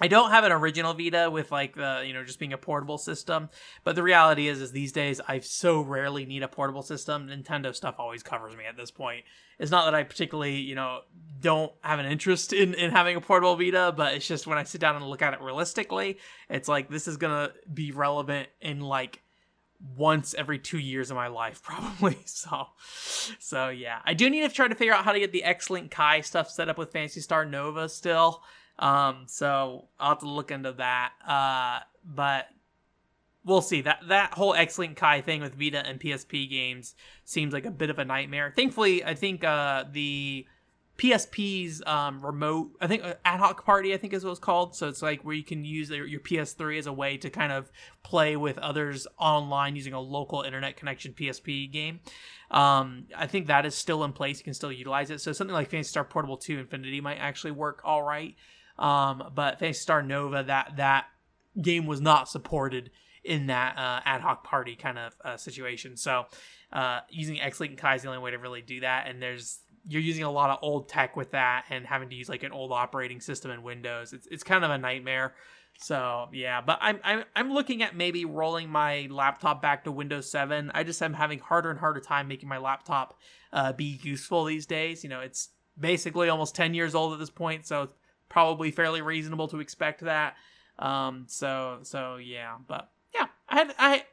[0.00, 2.98] I don't have an original Vita with like the you know just being a portable
[2.98, 3.50] system,
[3.84, 7.28] but the reality is is these days I so rarely need a portable system.
[7.28, 9.24] Nintendo stuff always covers me at this point.
[9.58, 11.00] It's not that I particularly you know
[11.40, 14.64] don't have an interest in in having a portable Vita, but it's just when I
[14.64, 18.80] sit down and look at it realistically, it's like this is gonna be relevant in
[18.80, 19.22] like
[19.96, 22.66] once every two years of my life probably so
[23.40, 25.90] so yeah i do need to try to figure out how to get the x-link
[25.90, 28.42] kai stuff set up with phantasy star nova still
[28.78, 31.12] um, so I'll have to look into that.
[31.26, 32.48] Uh, but
[33.44, 33.82] we'll see.
[33.82, 37.90] That that whole X-Link Kai thing with Vita and PSP games seems like a bit
[37.90, 38.52] of a nightmare.
[38.54, 40.46] Thankfully, I think uh, the
[40.98, 44.76] PSP's um, remote, I think uh, ad hoc party, I think is what it's called.
[44.76, 47.50] So it's like where you can use your, your PS3 as a way to kind
[47.50, 52.00] of play with others online using a local internet connection PSP game.
[52.50, 54.38] Um, I think that is still in place.
[54.38, 55.20] You can still utilize it.
[55.20, 58.36] So something like Phantasy Star Portable 2 Infinity might actually work all right.
[58.78, 61.06] Um, but Phantasy Star Nova, that that
[61.60, 62.90] game was not supported
[63.24, 65.96] in that uh, ad hoc party kind of uh, situation.
[65.96, 66.24] So
[66.72, 69.06] uh, using X-Link and Kai is the only way to really do that.
[69.06, 72.28] And there's you're using a lot of old tech with that and having to use
[72.28, 74.12] like an old operating system in Windows.
[74.12, 75.34] It's it's kind of a nightmare.
[75.78, 80.30] So yeah, but I'm I'm I'm looking at maybe rolling my laptop back to Windows
[80.30, 80.70] 7.
[80.74, 83.18] I just am having harder and harder time making my laptop
[83.52, 85.02] uh, be useful these days.
[85.02, 87.88] You know, it's basically almost 10 years old at this point, so
[88.32, 90.34] probably fairly reasonable to expect that.
[90.78, 94.04] Um, so so yeah, but yeah, I had I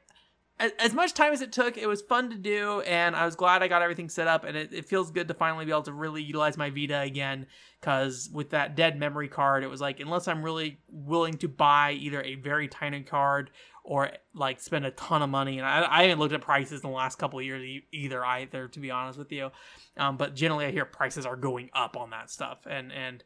[0.59, 3.63] as much time as it took, it was fun to do, and I was glad
[3.63, 4.43] I got everything set up.
[4.43, 7.47] And it, it feels good to finally be able to really utilize my Vita again.
[7.79, 11.93] Because with that dead memory card, it was like unless I'm really willing to buy
[11.93, 13.51] either a very tiny card
[13.85, 16.89] or like spend a ton of money, and I, I haven't looked at prices in
[16.89, 19.51] the last couple of years either, either to be honest with you.
[19.95, 23.23] Um, but generally, I hear prices are going up on that stuff, and and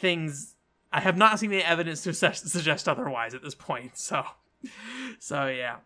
[0.00, 0.56] things
[0.92, 3.96] I have not seen any evidence to suggest otherwise at this point.
[3.96, 4.24] So,
[5.18, 5.76] so yeah.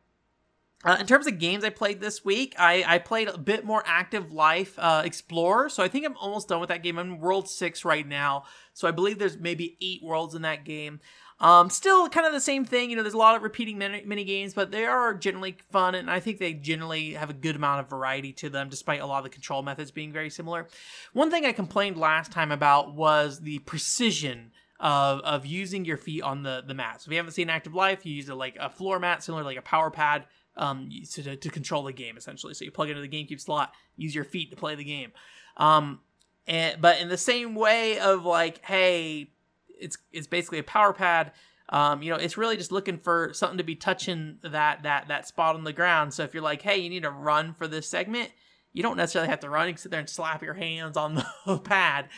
[0.84, 3.82] Uh, in terms of games I played this week, I, I played a bit more
[3.86, 5.70] Active Life uh, Explorer.
[5.70, 6.98] So I think I'm almost done with that game.
[6.98, 8.44] I'm World 6 right now.
[8.74, 11.00] So I believe there's maybe eight worlds in that game.
[11.40, 12.90] Um, still kind of the same thing.
[12.90, 15.94] You know, there's a lot of repeating mini, mini games, but they are generally fun,
[15.94, 19.06] and I think they generally have a good amount of variety to them, despite a
[19.06, 20.68] lot of the control methods being very similar.
[21.12, 26.22] One thing I complained last time about was the precision of, of using your feet
[26.22, 27.02] on the, the mat.
[27.02, 29.42] So if you haven't seen Active Life, you use a, like a floor mat, similar
[29.42, 30.24] to like a power pad
[30.56, 32.54] um, to, to control the game essentially.
[32.54, 35.12] So you plug into the GameCube slot, use your feet to play the game.
[35.56, 36.00] Um,
[36.46, 39.30] and but in the same way of like, hey,
[39.78, 41.32] it's it's basically a power pad.
[41.70, 45.26] Um, you know, it's really just looking for something to be touching that that that
[45.26, 46.12] spot on the ground.
[46.12, 48.30] So if you're like, hey, you need to run for this segment,
[48.72, 49.68] you don't necessarily have to run.
[49.68, 51.14] You can sit there and slap your hands on
[51.46, 52.08] the pad.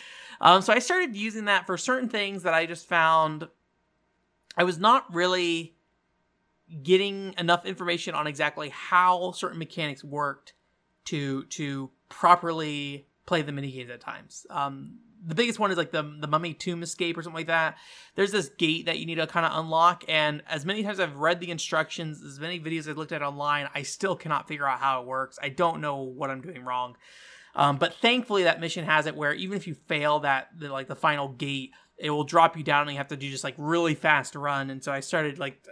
[0.40, 3.48] Um, so I started using that for certain things that I just found
[4.56, 5.76] I was not really
[6.82, 10.54] getting enough information on exactly how certain mechanics worked
[11.06, 14.46] to to properly play the mini games at times.
[14.50, 17.76] Um, the biggest one is like the the mummy tomb escape or something like that.
[18.14, 21.16] There's this gate that you need to kind of unlock, and as many times I've
[21.16, 24.80] read the instructions, as many videos I've looked at online, I still cannot figure out
[24.80, 25.38] how it works.
[25.42, 26.96] I don't know what I'm doing wrong.
[27.54, 30.88] Um, but thankfully, that mission has it where even if you fail that, the, like
[30.88, 33.54] the final gate, it will drop you down and you have to do just like
[33.56, 34.68] really fast run.
[34.68, 35.64] And so I started like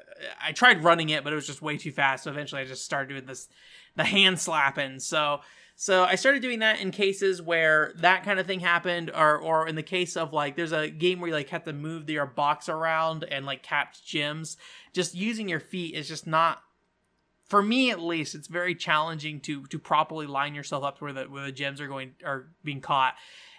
[0.43, 2.25] I tried running it, but it was just way too fast.
[2.25, 3.49] So eventually, I just started doing this
[3.97, 4.99] the hand slapping.
[5.01, 5.41] So
[5.77, 9.67] so I started doing that in cases where that kind of thing happened, or or
[9.67, 12.27] in the case of like there's a game where you like have to move your
[12.27, 14.57] box around and like catch gems.
[14.93, 16.63] Just using your feet is just not
[17.47, 21.25] for me at least it's very challenging to to properly line yourself up where the
[21.25, 23.15] where the gems are going are being caught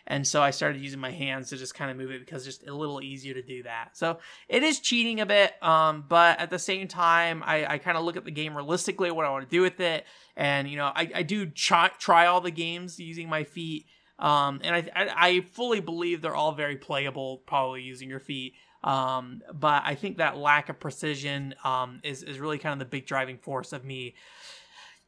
[0.08, 2.58] and so I started using my hands to just kind of move it because it's
[2.58, 3.90] just a little easier to do that.
[3.94, 7.98] So it is cheating a bit, um, but at the same time, I, I kind
[7.98, 10.78] of look at the game realistically, what I want to do with it, and you
[10.78, 13.88] know, I, I do try, try all the games using my feet,
[14.20, 18.54] um, and I, I, fully believe they're all very playable, probably using your feet.
[18.82, 22.86] Um, but I think that lack of precision um, is is really kind of the
[22.86, 24.14] big driving force of me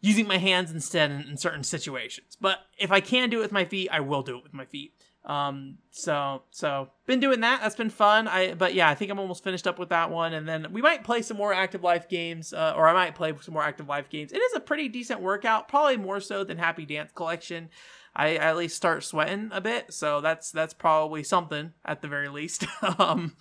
[0.02, 2.38] using my hands instead in, in, certain situations.
[2.40, 4.66] But if I can do it with my feet, I will do it with my
[4.66, 4.94] feet.
[5.26, 7.60] Um, so so been doing that.
[7.62, 8.30] That's been fun.
[8.30, 10.82] I but yeah, I think I'm almost finished up with that one, and then we
[10.82, 13.90] might play some more active life games, uh, or I might play some more active
[13.90, 14.32] life games.
[14.32, 17.70] It is a pretty decent workout, probably more so than Happy Dance Collection.
[18.16, 22.08] I, I at least start sweating a bit, so that's that's probably something at the
[22.08, 22.66] very least.
[22.98, 23.36] um,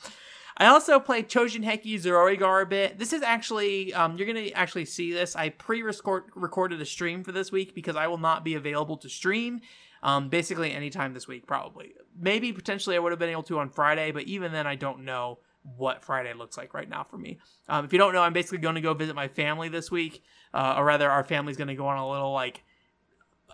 [0.59, 2.99] I also played Chojin Heiki Zeroigar a bit.
[2.99, 5.37] This is actually, um, you're going to actually see this.
[5.37, 9.09] I pre recorded a stream for this week because I will not be available to
[9.09, 9.61] stream
[10.03, 11.93] um, basically anytime this week, probably.
[12.19, 15.05] Maybe potentially I would have been able to on Friday, but even then, I don't
[15.05, 15.41] know
[15.77, 17.39] what Friday looks like right now for me.
[17.69, 20.23] Um, if you don't know, I'm basically going to go visit my family this week,
[20.55, 22.63] uh, or rather, our family's going to go on a little like,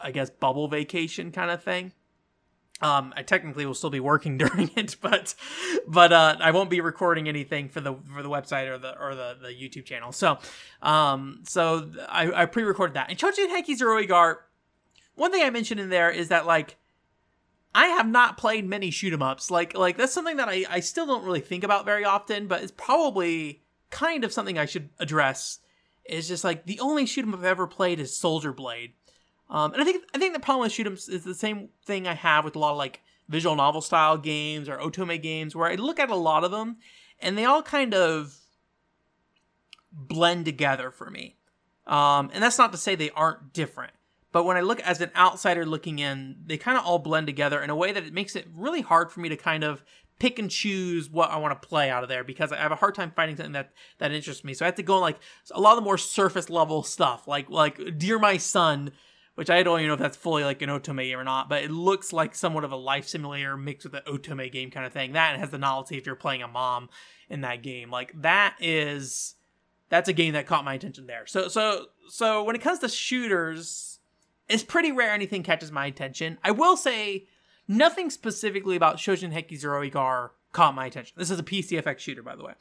[0.01, 1.93] I guess, bubble vacation kind of thing.
[2.83, 5.35] Um, I technically will still be working during it, but
[5.87, 9.15] but uh, I won't be recording anything for the for the website or the or
[9.15, 10.13] the, the YouTube channel.
[10.13, 10.39] So
[10.83, 13.09] um, so I, I pre-recorded that.
[13.09, 14.37] And Chojin Heiki Zero
[15.15, 16.77] one thing I mentioned in there is that like
[17.75, 19.51] I have not played many shoot 'em ups.
[19.51, 22.63] Like like that's something that I, I still don't really think about very often, but
[22.63, 25.59] it's probably kind of something I should address.
[26.05, 28.95] Is just like the only shoot 'em up I've ever played is Soldier Blade.
[29.51, 32.07] Um, and I think I think the problem with shoot 'em is the same thing
[32.07, 35.69] I have with a lot of like visual novel style games or otome games, where
[35.69, 36.79] I look at a lot of them
[37.21, 38.37] and they all kind of
[39.93, 41.37] blend together for me.
[41.87, 43.93] Um, and that's not to say they aren't different.
[44.33, 47.61] But when I look as an outsider looking in, they kind of all blend together
[47.61, 49.85] in a way that it makes it really hard for me to kind of
[50.19, 52.77] pick and choose what I want to play out of there because I have a
[52.77, 54.55] hard time finding something that that interests me.
[54.55, 55.19] So I have to go like
[55.51, 58.93] a lot of the more surface level stuff, like like Dear My Son,
[59.35, 61.71] which I don't even know if that's fully like an otome or not, but it
[61.71, 65.13] looks like somewhat of a life simulator mixed with an otome game kind of thing.
[65.13, 66.89] That has the novelty if you're playing a mom
[67.29, 67.91] in that game.
[67.91, 69.35] Like that is
[69.89, 71.27] that's a game that caught my attention there.
[71.27, 73.93] So so so when it comes to shooters
[74.49, 76.39] it's pretty rare anything catches my attention.
[76.45, 77.27] I will say
[77.67, 81.15] nothing specifically about Chojin Heiki Zeroigar caught my attention.
[81.17, 82.53] This is a PCFX shooter, by the way.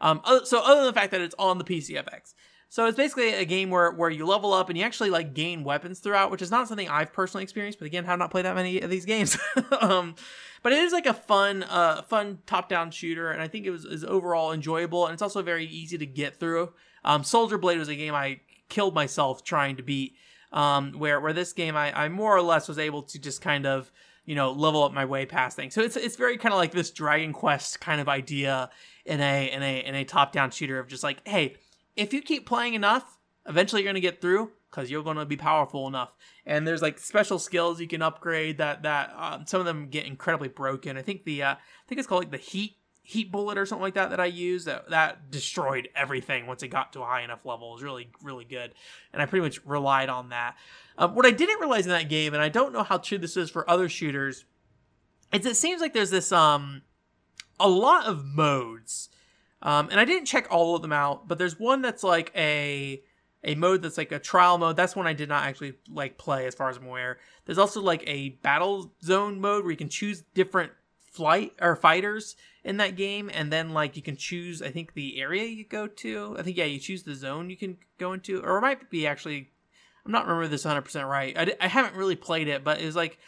[0.00, 2.34] Um, so other than the fact that it's on the PCFX.
[2.70, 5.64] So it's basically a game where, where you level up and you actually like gain
[5.64, 8.54] weapons throughout, which is not something I've personally experienced, but again, have not played that
[8.54, 9.38] many of these games.
[9.80, 10.14] um,
[10.62, 13.84] but it is like a fun, uh, fun top-down shooter, and I think it was
[13.84, 16.72] is overall enjoyable, and it's also very easy to get through.
[17.04, 20.14] Um, Soldier Blade was a game I killed myself trying to beat
[20.52, 23.66] um, where where this game I, I more or less was able to just kind
[23.66, 23.90] of
[24.24, 25.74] you know level up my way past things.
[25.74, 28.70] So it's it's very kind of like this Dragon Quest kind of idea
[29.04, 31.56] in a in a in a top down shooter of just like hey
[31.98, 35.88] if you keep playing enough, eventually you're gonna get through because you're gonna be powerful
[35.88, 36.12] enough.
[36.46, 40.06] And there's like special skills you can upgrade that that um, some of them get
[40.06, 40.96] incredibly broken.
[40.96, 41.58] I think the uh, I
[41.88, 44.66] think it's called like the heat heat bullet or something like that that I used
[44.66, 47.70] that that destroyed everything once it got to a high enough level.
[47.70, 48.72] It was really really good,
[49.12, 50.56] and I pretty much relied on that.
[50.96, 53.36] Um, what I didn't realize in that game, and I don't know how true this
[53.36, 54.44] is for other shooters,
[55.32, 56.82] is it seems like there's this um
[57.58, 59.08] a lot of modes,
[59.62, 63.02] um, and I didn't check all of them out, but there's one that's like a
[63.44, 64.76] a mode that's like a trial mode.
[64.76, 67.18] That's one I did not actually like play as far as I'm aware.
[67.44, 70.72] There's also like a battle zone mode where you can choose different
[71.10, 75.20] flight or fighters in that game and then like you can choose i think the
[75.20, 78.40] area you go to i think yeah you choose the zone you can go into
[78.42, 79.50] or it might be actually
[80.04, 83.18] i'm not remember this 100% right i, I haven't really played it but it's like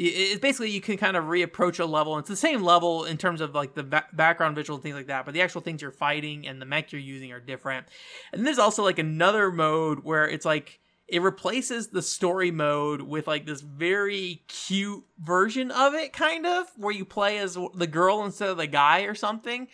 [0.00, 3.40] it's basically you can kind of reapproach a level it's the same level in terms
[3.40, 5.90] of like the ba- background visual and things like that but the actual things you're
[5.90, 7.86] fighting and the mech you're using are different.
[8.32, 13.26] And there's also like another mode where it's like it replaces the story mode with
[13.26, 18.24] like this very cute version of it kind of where you play as the girl
[18.24, 19.68] instead of the guy or something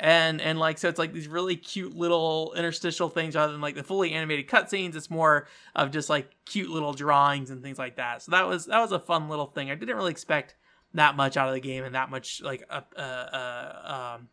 [0.00, 3.74] and and like so it's like these really cute little interstitial things rather than like
[3.74, 7.96] the fully animated cutscenes it's more of just like cute little drawings and things like
[7.96, 10.56] that so that was that was a fun little thing i didn't really expect
[10.94, 14.28] that much out of the game and that much like uh, uh, uh um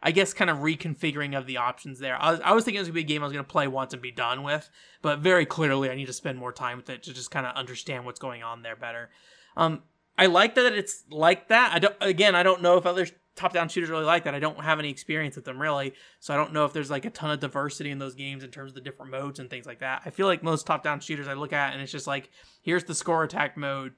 [0.00, 2.16] I guess kind of reconfiguring of the options there.
[2.22, 3.66] I was, I was thinking it was gonna be a game I was gonna play
[3.66, 4.70] once and be done with,
[5.02, 7.56] but very clearly I need to spend more time with it to just kind of
[7.56, 9.10] understand what's going on there better.
[9.56, 9.82] Um,
[10.16, 11.72] I like that it's like that.
[11.72, 13.06] I don't again I don't know if other
[13.38, 14.34] top down shooters really like that.
[14.34, 17.04] I don't have any experience with them really, so I don't know if there's like
[17.04, 19.66] a ton of diversity in those games in terms of the different modes and things
[19.66, 20.02] like that.
[20.04, 22.30] I feel like most top down shooters I look at and it's just like
[22.62, 23.92] here's the score attack mode,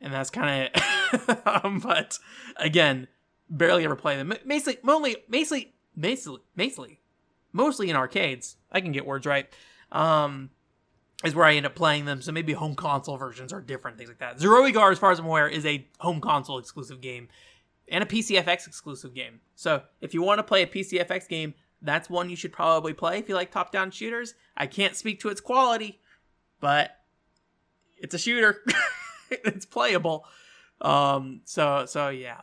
[0.00, 1.46] and that's kind of it.
[1.46, 2.18] um, but
[2.56, 3.08] again
[3.52, 4.32] barely ever play them.
[4.44, 7.00] Mostly, mostly, mostly, mostly, mostly,
[7.52, 8.56] mostly in arcades.
[8.70, 9.46] I can get words right.
[9.92, 10.50] Um,
[11.22, 12.20] is where I end up playing them.
[12.22, 14.38] So maybe home console versions are different, things like that.
[14.38, 17.28] Zeroigar, as far as I'm aware, is a home console exclusive game
[17.88, 19.40] and a PCFX exclusive game.
[19.54, 23.18] So if you want to play a PCFX game, that's one you should probably play
[23.18, 24.34] if you like top-down shooters.
[24.56, 26.00] I can't speak to its quality,
[26.60, 26.96] but
[27.98, 28.62] it's a shooter.
[29.30, 30.24] it's playable.
[30.80, 32.40] Um, so so yeah.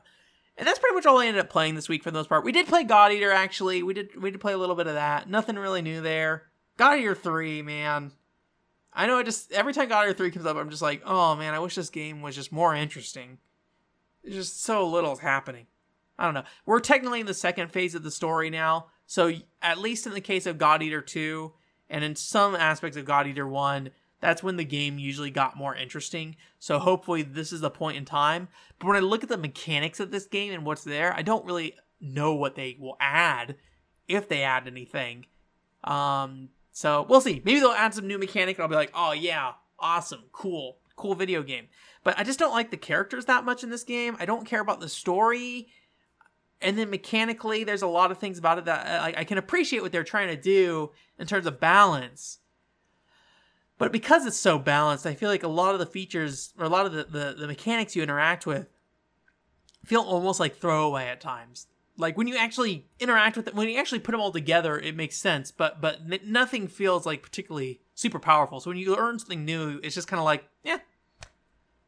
[0.57, 2.43] And that's pretty much all I ended up playing this week for the most part.
[2.43, 3.81] We did play God Eater actually.
[3.81, 5.29] We did we did play a little bit of that.
[5.29, 6.47] Nothing really new there.
[6.77, 8.11] God Eater 3, man.
[8.93, 11.35] I know I just every time God Eater 3 comes up, I'm just like, oh
[11.35, 13.37] man, I wish this game was just more interesting.
[14.27, 15.67] Just so little is happening.
[16.17, 16.43] I don't know.
[16.65, 18.87] We're technically in the second phase of the story now.
[19.05, 21.53] So at least in the case of God Eater 2,
[21.89, 23.89] and in some aspects of God Eater 1,
[24.21, 26.35] that's when the game usually got more interesting.
[26.59, 28.49] So hopefully this is the point in time.
[28.77, 31.45] But when I look at the mechanics of this game and what's there, I don't
[31.45, 33.55] really know what they will add
[34.07, 35.25] if they add anything.
[35.83, 37.41] Um, so we'll see.
[37.45, 41.15] Maybe they'll add some new mechanic and I'll be like, oh yeah, awesome, cool, cool
[41.15, 41.67] video game.
[42.03, 44.15] But I just don't like the characters that much in this game.
[44.19, 45.69] I don't care about the story.
[46.61, 49.37] And then mechanically, there's a lot of things about it that uh, I, I can
[49.37, 52.39] appreciate what they're trying to do in terms of balance.
[53.77, 56.69] But because it's so balanced, I feel like a lot of the features or a
[56.69, 58.67] lot of the, the, the mechanics you interact with
[59.85, 61.67] feel almost like throwaway at times.
[61.97, 64.95] Like when you actually interact with it, when you actually put them all together, it
[64.95, 65.51] makes sense.
[65.51, 68.59] But but nothing feels like particularly super powerful.
[68.59, 70.79] So when you learn something new, it's just kind of like, yeah,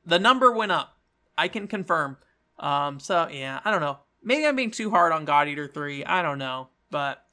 [0.05, 0.97] the number went up.
[1.37, 2.17] I can confirm.
[2.59, 3.99] Um, so yeah, I don't know.
[4.23, 6.05] Maybe I'm being too hard on God Eater 3.
[6.05, 6.69] I don't know.
[6.91, 7.25] But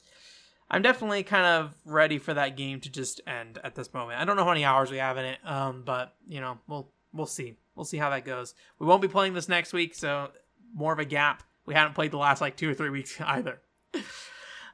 [0.70, 4.20] I'm definitely kind of ready for that game to just end at this moment.
[4.20, 6.90] I don't know how many hours we have in it, um, but you know, we'll
[7.12, 7.56] we'll see.
[7.74, 8.54] We'll see how that goes.
[8.78, 10.30] We won't be playing this next week, so
[10.74, 11.42] more of a gap.
[11.64, 13.60] We haven't played the last like two or three weeks either.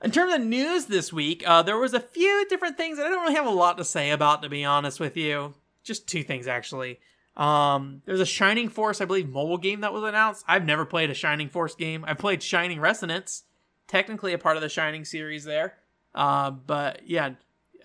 [0.03, 3.09] In terms of news this week, uh, there was a few different things that I
[3.09, 5.55] don't really have a lot to say about, to be honest with you.
[5.83, 6.99] Just two things actually.
[7.37, 10.45] Um, there's a Shining Force, I believe, mobile game that was announced.
[10.47, 12.05] I've never played a Shining Force game.
[12.07, 13.45] I've played Shining Resonance,
[13.89, 15.75] technically a part of the Shining series there.
[16.15, 17.31] Uh, but yeah,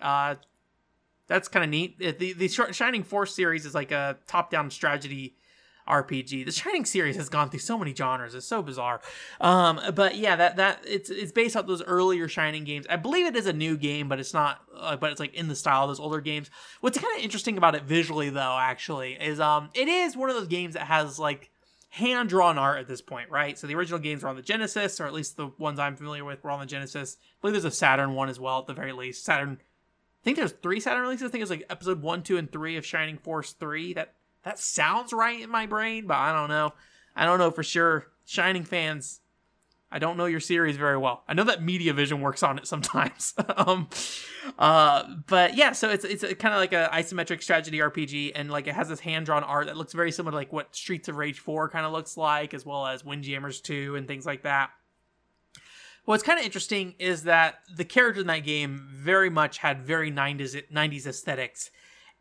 [0.00, 0.36] uh,
[1.26, 1.98] that's kind of neat.
[1.98, 5.36] The the Shining Force series is like a top down strategy
[5.90, 6.44] RPG.
[6.44, 8.34] The Shining series has gone through so many genres.
[8.34, 9.00] It's so bizarre.
[9.40, 12.86] Um, but yeah, that that it's it's based off those earlier Shining games.
[12.88, 14.60] I believe it is a new game, but it's not.
[14.76, 16.50] Uh, but it's like in the style of those older games.
[16.80, 20.36] What's kind of interesting about it visually, though, actually, is um, it is one of
[20.36, 21.50] those games that has like
[21.90, 23.58] hand drawn art at this point, right?
[23.58, 26.24] So the original games were on the Genesis, or at least the ones I'm familiar
[26.24, 27.16] with were on the Genesis.
[27.20, 29.24] I believe there's a Saturn one as well, at the very least.
[29.24, 29.58] Saturn.
[29.60, 31.28] I think there's three Saturn releases.
[31.28, 33.92] I think it's like episode one, two, and three of Shining Force three.
[33.94, 34.14] That
[34.44, 36.72] that sounds right in my brain, but I don't know.
[37.14, 38.06] I don't know for sure.
[38.24, 39.20] Shining fans,
[39.92, 41.24] I don't know your series very well.
[41.26, 43.34] I know that Media Vision works on it sometimes.
[43.56, 43.88] um,
[44.58, 48.68] uh, but yeah, so it's it's kind of like a isometric strategy RPG, and like
[48.68, 51.16] it has this hand drawn art that looks very similar to like what Streets of
[51.16, 54.70] Rage Four kind of looks like, as well as Windjammers Two and things like that.
[56.04, 60.10] What's kind of interesting is that the characters in that game very much had very
[60.10, 61.70] 90s 90s aesthetics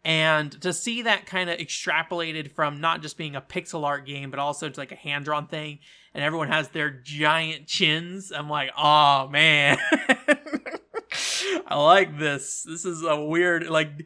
[0.04, 4.32] and to see that kind of extrapolated from not just being a pixel art game,
[4.32, 5.80] but also to like a hand drawn thing,
[6.14, 9.78] and everyone has their giant chins, I'm like, oh man,
[11.68, 12.64] I like this.
[12.64, 14.06] This is a weird, like,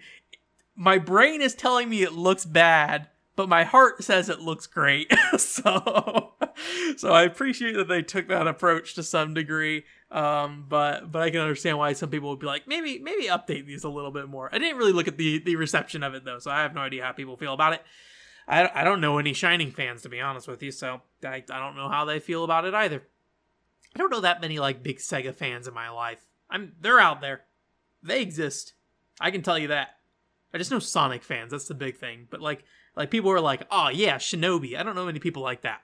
[0.75, 5.13] my brain is telling me it looks bad, but my heart says it looks great.
[5.37, 6.33] so,
[6.97, 9.85] so I appreciate that they took that approach to some degree.
[10.13, 13.65] Um, but but I can understand why some people would be like, maybe maybe update
[13.65, 14.47] these a little bit more.
[14.53, 16.81] I didn't really look at the the reception of it though, so I have no
[16.81, 17.81] idea how people feel about it.
[18.47, 21.59] I, I don't know any Shining fans to be honest with you, so I, I
[21.59, 23.01] don't know how they feel about it either.
[23.95, 26.23] I don't know that many like big Sega fans in my life.
[26.47, 27.45] I'm they're out there.
[28.03, 28.73] They exist.
[29.19, 29.95] I can tell you that.
[30.53, 31.49] I just know Sonic fans.
[31.49, 32.27] That's the big thing.
[32.29, 34.77] But like like people are like, oh yeah, Shinobi.
[34.77, 35.81] I don't know many people like that.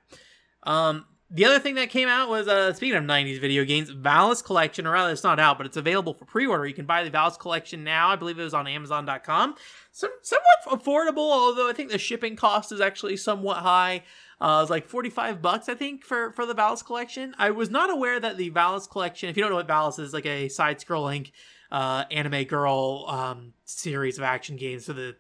[0.62, 4.44] Um, the other thing that came out was uh speaking of 90s video games, Valis
[4.44, 6.66] Collection, or rather it's not out, but it's available for pre-order.
[6.66, 8.10] You can buy the Valis Collection now.
[8.10, 9.56] I believe it was on Amazon.com.
[9.92, 14.04] Some somewhat affordable, although I think the shipping cost is actually somewhat high.
[14.42, 17.36] Uh, it's like 45 bucks, I think, for, for the Valis Collection.
[17.38, 20.14] I was not aware that the Valis Collection, if you don't know what Valis is,
[20.14, 21.32] like a side-scrolling
[21.72, 25.16] uh, anime girl um, series of action games for the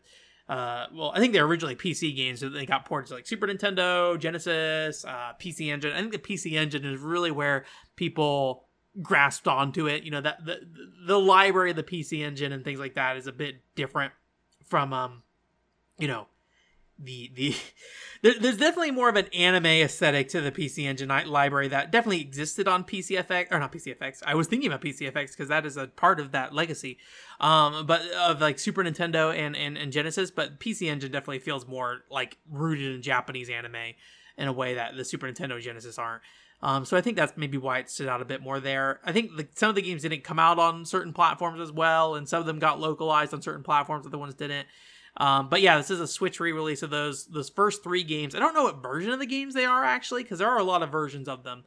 [0.49, 3.45] uh, well, I think they're originally PC games, so they got ported to like Super
[3.45, 5.93] Nintendo, Genesis, uh, PC Engine.
[5.93, 8.65] I think the PC Engine is really where people
[8.99, 10.03] grasped onto it.
[10.03, 10.57] You know that the
[11.05, 14.11] the library of the PC Engine and things like that is a bit different
[14.65, 15.21] from um,
[15.99, 16.25] you know,
[16.99, 17.55] the the
[18.21, 22.67] there's definitely more of an anime aesthetic to the PC Engine library that definitely existed
[22.67, 24.21] on PCFX or not PCFX.
[24.25, 26.97] I was thinking about PCFX because that is a part of that legacy,
[27.39, 30.31] um, but of like Super Nintendo and, and and Genesis.
[30.31, 33.93] But PC Engine definitely feels more like rooted in Japanese anime
[34.37, 36.21] in a way that the Super Nintendo Genesis aren't.
[36.61, 38.99] Um, so I think that's maybe why it stood out a bit more there.
[39.05, 42.15] I think the, some of the games didn't come out on certain platforms as well,
[42.15, 44.67] and some of them got localized on certain platforms, other ones didn't.
[45.17, 48.35] Um, but yeah, this is a Switch re-release of those those first three games.
[48.35, 50.63] I don't know what version of the games they are actually, because there are a
[50.63, 51.63] lot of versions of them.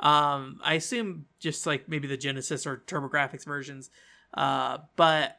[0.00, 3.90] Um, I assume just like maybe the Genesis or TurboGrafx versions.
[4.32, 5.38] Uh, but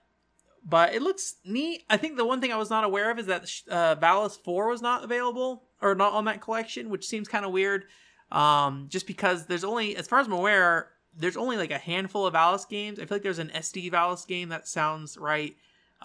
[0.68, 1.84] but it looks neat.
[1.89, 4.70] I think the one thing I was not aware of is that uh, Valis Four
[4.70, 7.86] was not available or not on that collection, which seems kind of weird.
[8.32, 12.26] Um, just because there's only, as far as I'm aware, there's only like a handful
[12.26, 12.99] of Valis games.
[12.99, 15.56] I feel like there's an SD Valis game that sounds right.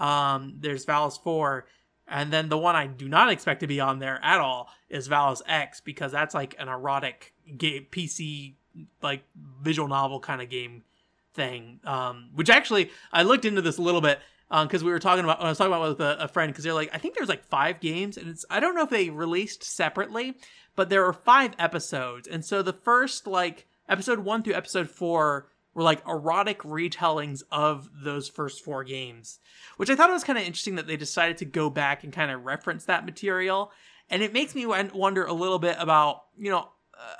[0.00, 1.66] Um, there's Valis 4.
[2.08, 5.08] And then the one I do not expect to be on there at all is
[5.08, 8.54] Valis X because that's like an erotic gay PC
[9.02, 9.22] like
[9.62, 10.82] visual novel kind of game
[11.34, 11.78] thing.
[11.84, 15.24] Um, which actually I looked into this a little bit because um, we were talking
[15.24, 17.28] about I was talking about with a, a friend because they're like I think there's
[17.28, 20.34] like five games and it's I don't know if they released separately,
[20.74, 25.46] but there are five episodes, and so the first like episode one through episode four
[25.74, 29.38] were like erotic retellings of those first four games,
[29.76, 32.12] which I thought it was kind of interesting that they decided to go back and
[32.12, 33.70] kind of reference that material.
[34.08, 36.68] And it makes me wonder a little bit about, you know,
[36.98, 37.14] uh,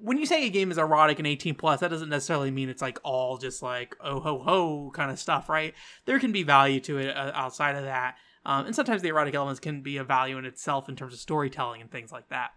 [0.00, 2.82] when you say a game is erotic and 18 plus, that doesn't necessarily mean it's
[2.82, 5.74] like all just like oh ho ho kind of stuff, right?
[6.04, 8.16] There can be value to it uh, outside of that.
[8.46, 11.20] Um, and sometimes the erotic elements can be a value in itself in terms of
[11.20, 12.52] storytelling and things like that.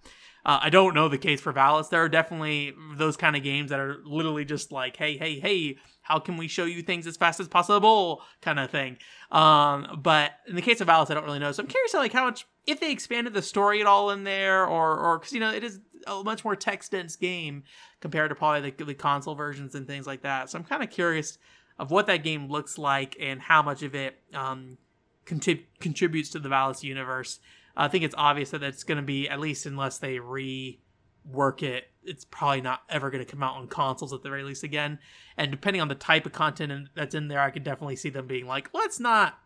[0.46, 1.90] Uh, I don't know the case for Valis.
[1.90, 5.78] There are definitely those kind of games that are literally just like, hey, hey, hey,
[6.02, 8.98] how can we show you things as fast as possible, kind of thing.
[9.32, 11.52] Um, but in the case of Valis, I don't really know.
[11.52, 14.66] So I'm curious, like how much if they expanded the story at all in there,
[14.66, 17.64] or or because you know it is a much more text dense game
[18.00, 20.50] compared to probably the, the console versions and things like that.
[20.50, 21.38] So I'm kind of curious
[21.80, 24.78] of what that game looks like and how much of it um,
[25.26, 27.40] contrib- contributes to the Valis universe.
[27.76, 31.86] I think it's obvious that it's going to be at least unless they rework it,
[32.04, 35.00] it's probably not ever going to come out on consoles at the very least again.
[35.38, 38.28] And depending on the type of content that's in there, I could definitely see them
[38.28, 39.38] being like, let's not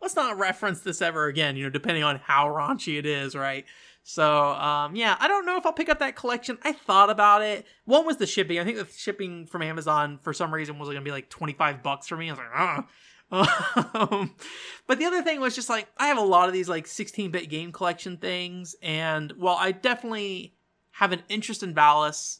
[0.00, 3.64] let's not reference this ever again, you know, depending on how raunchy it is, right?
[4.04, 6.56] So, um, yeah, I don't know if I'll pick up that collection.
[6.62, 7.66] I thought about it.
[7.84, 8.58] One was the shipping.
[8.58, 11.82] I think the shipping from Amazon for some reason was going to be like 25
[11.82, 12.28] bucks for me.
[12.28, 12.86] I was like, ah,
[13.30, 14.34] um,
[14.86, 17.48] but the other thing was just like I have a lot of these like 16-bit
[17.48, 20.54] game collection things, and while I definitely
[20.92, 22.38] have an interest in Valis,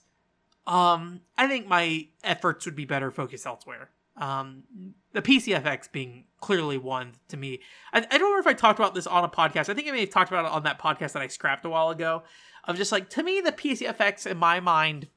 [0.66, 3.90] um, I think my efforts would be better focused elsewhere.
[4.16, 4.64] Um,
[5.12, 7.60] the PCFX being clearly one to me.
[7.92, 9.68] I, I don't remember if I talked about this on a podcast.
[9.68, 11.70] I think I may have talked about it on that podcast that I scrapped a
[11.70, 12.24] while ago.
[12.64, 15.08] Of just like to me, the PCFX in my mind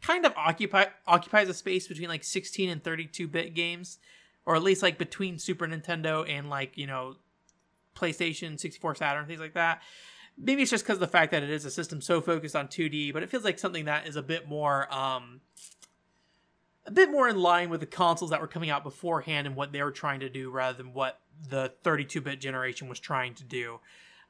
[0.00, 3.98] kind of occupy occupies a space between like 16 and 32 bit games
[4.48, 7.16] or at least like between Super Nintendo and like you know
[7.94, 9.82] PlayStation, 64, Saturn, things like that.
[10.38, 12.68] Maybe it's just because of the fact that it is a system so focused on
[12.68, 15.42] 2D, but it feels like something that is a bit more um,
[16.86, 19.70] a bit more in line with the consoles that were coming out beforehand and what
[19.72, 21.20] they were trying to do rather than what
[21.50, 23.80] the 32-bit generation was trying to do.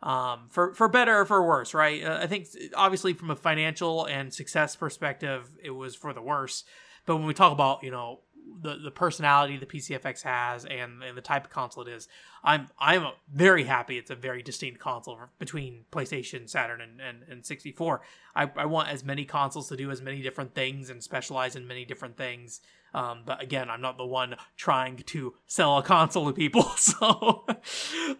[0.02, 2.02] Um, for for better or for worse, right?
[2.02, 6.64] Uh, I think obviously from a financial and success perspective, it was for the worse.
[7.06, 8.20] But when we talk about you know
[8.61, 12.09] the the personality the PCFX has and, and the type of console it is,
[12.42, 17.46] I'm I'm very happy it's a very distinct console between PlayStation, Saturn, and, and, and
[17.46, 18.01] 64.
[18.34, 21.66] I, I want as many consoles to do as many different things and specialize in
[21.66, 22.61] many different things.
[22.94, 26.62] Um, but again, I'm not the one trying to sell a console to people.
[26.78, 27.44] So,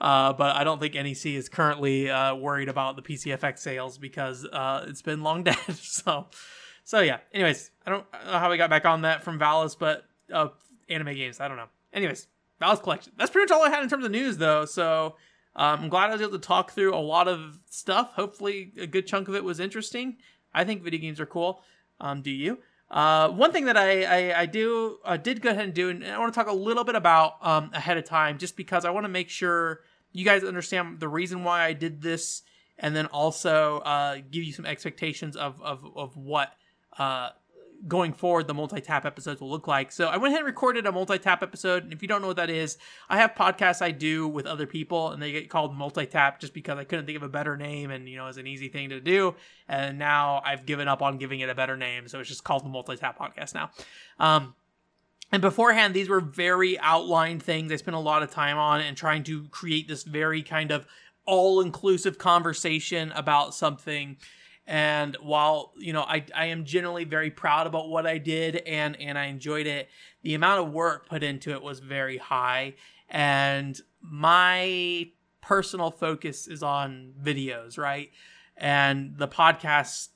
[0.01, 4.45] uh, but I don't think NEC is currently uh, worried about the PCFX sales because
[4.45, 5.57] uh, it's been long dead.
[5.75, 6.27] So,
[6.85, 7.19] so yeah.
[7.33, 10.49] Anyways, I don't know how we got back on that from Valis, but uh,
[10.89, 11.41] anime games.
[11.41, 11.69] I don't know.
[11.93, 12.27] Anyways,
[12.61, 13.13] Valis collection.
[13.17, 14.65] That's pretty much all I had in terms of news, though.
[14.65, 15.17] So
[15.57, 18.13] um, I'm glad I was able to talk through a lot of stuff.
[18.15, 20.17] Hopefully, a good chunk of it was interesting.
[20.55, 21.63] I think video games are cool.
[22.01, 22.59] Um, do you?
[22.91, 26.05] Uh, one thing that I I, I do uh, did go ahead and do, and
[26.05, 28.91] I want to talk a little bit about um, ahead of time, just because I
[28.91, 29.81] want to make sure
[30.13, 32.43] you guys understand the reason why I did this,
[32.79, 36.53] and then also uh, give you some expectations of of of what
[36.99, 37.31] uh,
[37.87, 39.93] going forward the multi-tap episodes will look like.
[39.93, 41.85] So I went ahead and recorded a multi-tap episode.
[41.85, 42.77] And if you don't know what that is,
[43.09, 46.79] I have podcasts I do with other people and they get called multi-tap just because
[46.79, 49.01] I couldn't think of a better name and you know it's an easy thing to
[49.01, 49.35] do.
[49.69, 52.09] And now I've given up on giving it a better name.
[52.09, 53.71] So it's just called the multi-tap podcast now.
[54.19, 54.55] Um,
[55.31, 58.97] and beforehand, these were very outlined things I spent a lot of time on and
[58.97, 60.87] trying to create this very kind of
[61.27, 64.17] all inclusive conversation about something
[64.69, 69.01] and while you know I, I am generally very proud about what i did and
[69.01, 69.89] and i enjoyed it
[70.23, 72.75] the amount of work put into it was very high.
[73.09, 75.11] And my
[75.41, 78.11] personal focus is on videos right?
[78.57, 80.09] And the podcasts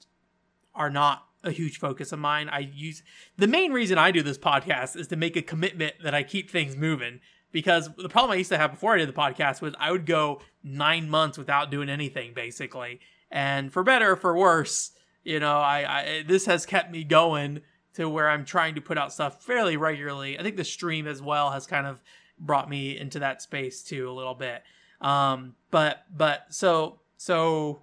[0.74, 2.48] are not a huge focus of mine.
[2.48, 3.02] I use
[3.36, 6.50] the main reason i do this podcast is to make a commitment that i keep
[6.50, 7.20] things moving.
[7.52, 10.06] Because the problem i used to have before i did the podcast was i would
[10.06, 13.00] go nine months without doing anything basically
[13.32, 14.92] and for better or for worse,
[15.24, 17.62] you know, I, I this has kept me going
[17.94, 20.38] to where I'm trying to put out stuff fairly regularly.
[20.38, 22.00] I think the stream as well has kind of
[22.38, 24.62] brought me into that space too a little bit.
[25.00, 27.82] Um, but but so so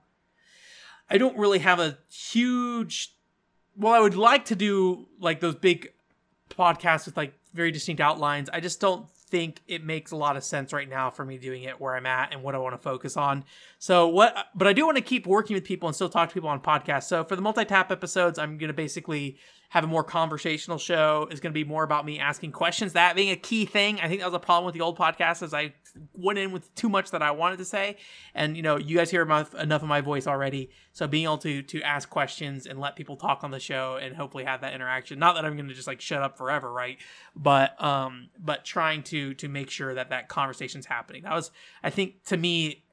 [1.10, 3.16] I don't really have a huge.
[3.76, 5.90] Well, I would like to do like those big
[6.50, 8.50] podcasts with like very distinct outlines.
[8.52, 11.64] I just don't think it makes a lot of sense right now for me doing
[11.64, 13.44] it where I'm at and what I want to focus on.
[13.78, 16.34] So what but I do want to keep working with people and still talk to
[16.34, 17.04] people on podcasts.
[17.04, 19.38] So for the multi-tap episodes, I'm going to basically
[19.70, 22.94] have a more conversational show is going to be more about me asking questions.
[22.94, 25.44] That being a key thing i think that was a problem with the old podcast
[25.44, 25.74] is i
[26.14, 27.98] went in with too much that i wanted to say.
[28.34, 30.72] And you know you guys hear enough, enough of my voice already.
[30.92, 34.16] So being able to to ask questions and let people talk on the show and
[34.16, 35.20] hopefully have that interaction.
[35.20, 36.98] Not that i'm going to just like shut up forever right?
[37.36, 41.24] But um but trying to to make sure that that conversation's happening.
[41.24, 41.52] That was
[41.84, 42.84] i think to me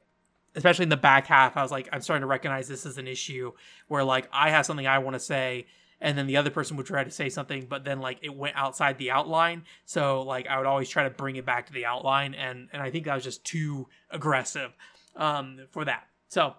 [0.54, 3.06] especially in the back half i was like i'm starting to recognize this as an
[3.06, 3.52] issue
[3.88, 5.66] where like i have something i want to say
[6.00, 8.56] and then the other person would try to say something but then like it went
[8.56, 9.64] outside the outline.
[9.84, 12.82] So like i would always try to bring it back to the outline and and
[12.82, 14.72] i think that was just too aggressive
[15.14, 16.06] um for that.
[16.28, 16.54] So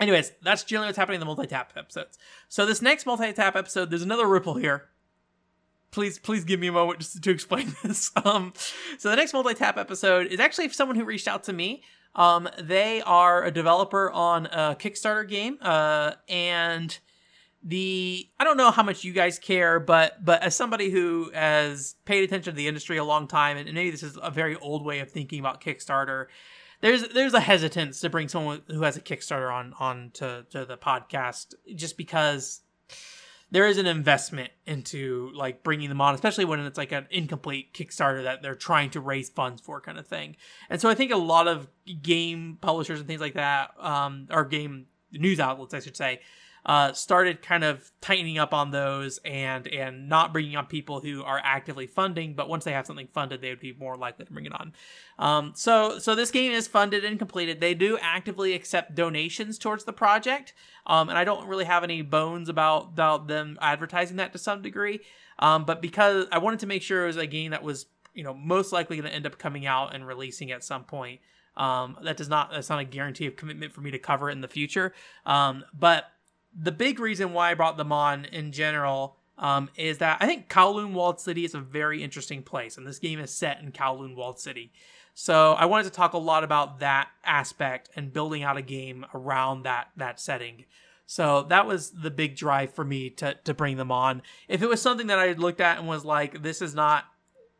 [0.00, 2.18] anyways that's generally what's happening in the multi-tap episodes.
[2.48, 4.88] So this next multi-tap episode there's another ripple here.
[5.90, 8.10] Please please give me a moment just to explain this.
[8.24, 8.52] Um
[8.98, 11.82] so the next multi-tap episode is actually someone who reached out to me.
[12.14, 16.98] Um they are a developer on a kickstarter game uh and
[17.62, 21.94] the I don't know how much you guys care, but but as somebody who has
[22.04, 24.84] paid attention to the industry a long time, and maybe this is a very old
[24.84, 26.26] way of thinking about Kickstarter,
[26.80, 30.64] there's there's a hesitance to bring someone who has a Kickstarter on on to, to
[30.64, 32.62] the podcast just because
[33.50, 37.74] there is an investment into like bringing them on, especially when it's like an incomplete
[37.74, 40.36] Kickstarter that they're trying to raise funds for, kind of thing.
[40.70, 41.68] And so I think a lot of
[42.00, 46.20] game publishers and things like that, um, or game news outlets, I should say,
[46.66, 51.22] uh, started kind of tightening up on those and and not bringing on people who
[51.22, 52.34] are actively funding.
[52.34, 54.72] But once they have something funded, they would be more likely to bring it on.
[55.18, 57.60] Um, so so this game is funded and completed.
[57.60, 60.52] They do actively accept donations towards the project,
[60.86, 64.62] um, and I don't really have any bones about about them advertising that to some
[64.62, 65.00] degree.
[65.38, 68.24] Um, but because I wanted to make sure it was a game that was you
[68.24, 71.20] know most likely going to end up coming out and releasing at some point.
[71.56, 74.32] Um, that does not that's not a guarantee of commitment for me to cover it
[74.32, 74.94] in the future.
[75.26, 76.04] Um, but
[76.58, 80.48] the big reason why I brought them on in general um, is that I think
[80.48, 84.14] Kowloon Walled City is a very interesting place, and this game is set in Kowloon
[84.14, 84.72] Walled City.
[85.14, 89.06] So I wanted to talk a lot about that aspect and building out a game
[89.14, 90.64] around that that setting.
[91.06, 94.22] So that was the big drive for me to to bring them on.
[94.48, 97.04] If it was something that I looked at and was like, this is not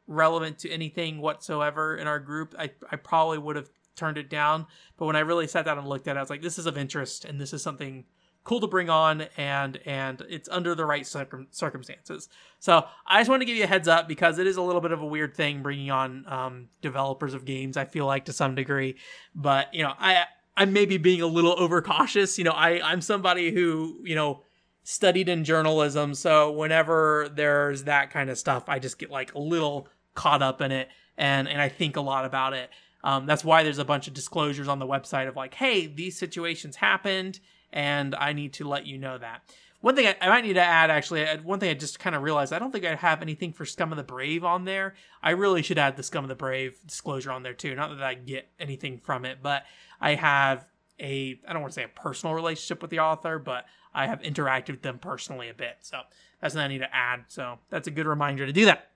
[0.07, 4.67] relevant to anything whatsoever in our group, I, I probably would have turned it down.
[4.97, 6.67] But when I really sat down and looked at it, I was like, this is
[6.67, 8.05] of interest and this is something
[8.45, 12.29] cool to bring on and and it's under the right circum- circumstances.
[12.59, 14.81] So i just want to give you a heads up because it is a little
[14.81, 18.33] bit of a weird thing bringing on um, developers of games i feel like to
[18.33, 18.97] some degree.
[19.35, 20.25] But you know i
[20.57, 22.39] i'm maybe being a little overcautious.
[22.39, 24.43] You know i i'm somebody who you know
[24.83, 26.15] studied in journalism.
[26.15, 30.61] So whenever there's that kind of stuff i just get like a little caught up
[30.61, 32.71] in it and and i think a lot about it.
[33.03, 36.19] Um, that's why there's a bunch of disclosures on the website of like hey these
[36.19, 37.39] situations happened
[37.73, 39.43] and I need to let you know that.
[39.81, 42.15] One thing I, I might need to add, actually, uh, one thing I just kind
[42.15, 44.95] of realized, I don't think I have anything for Scum of the Brave on there.
[45.23, 47.75] I really should add the Scum of the Brave disclosure on there too.
[47.75, 49.65] Not that I get anything from it, but
[50.01, 50.67] I have
[50.99, 53.65] a, I don't want to say a personal relationship with the author, but
[53.95, 55.79] I have interacted with them personally a bit.
[55.81, 56.01] So
[56.43, 57.25] that's what I need to add.
[57.29, 58.91] So that's a good reminder to do that.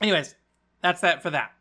[0.00, 0.36] Anyways,
[0.80, 1.53] that's that for that.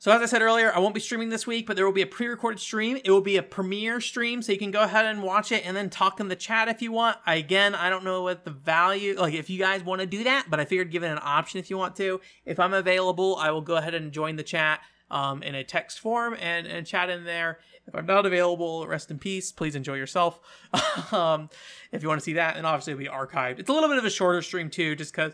[0.00, 2.02] So as I said earlier, I won't be streaming this week, but there will be
[2.02, 3.00] a pre-recorded stream.
[3.04, 5.76] It will be a premiere stream, so you can go ahead and watch it and
[5.76, 7.16] then talk in the chat if you want.
[7.26, 10.22] I, again, I don't know what the value, like if you guys want to do
[10.22, 12.20] that, but I figured give it an option if you want to.
[12.44, 15.98] If I'm available, I will go ahead and join the chat um, in a text
[15.98, 17.58] form and, and chat in there.
[17.88, 19.50] If I'm not available, rest in peace.
[19.50, 20.38] Please enjoy yourself.
[21.12, 21.50] um,
[21.90, 23.58] if you want to see that, and obviously it'll be archived.
[23.58, 25.32] It's a little bit of a shorter stream too, just because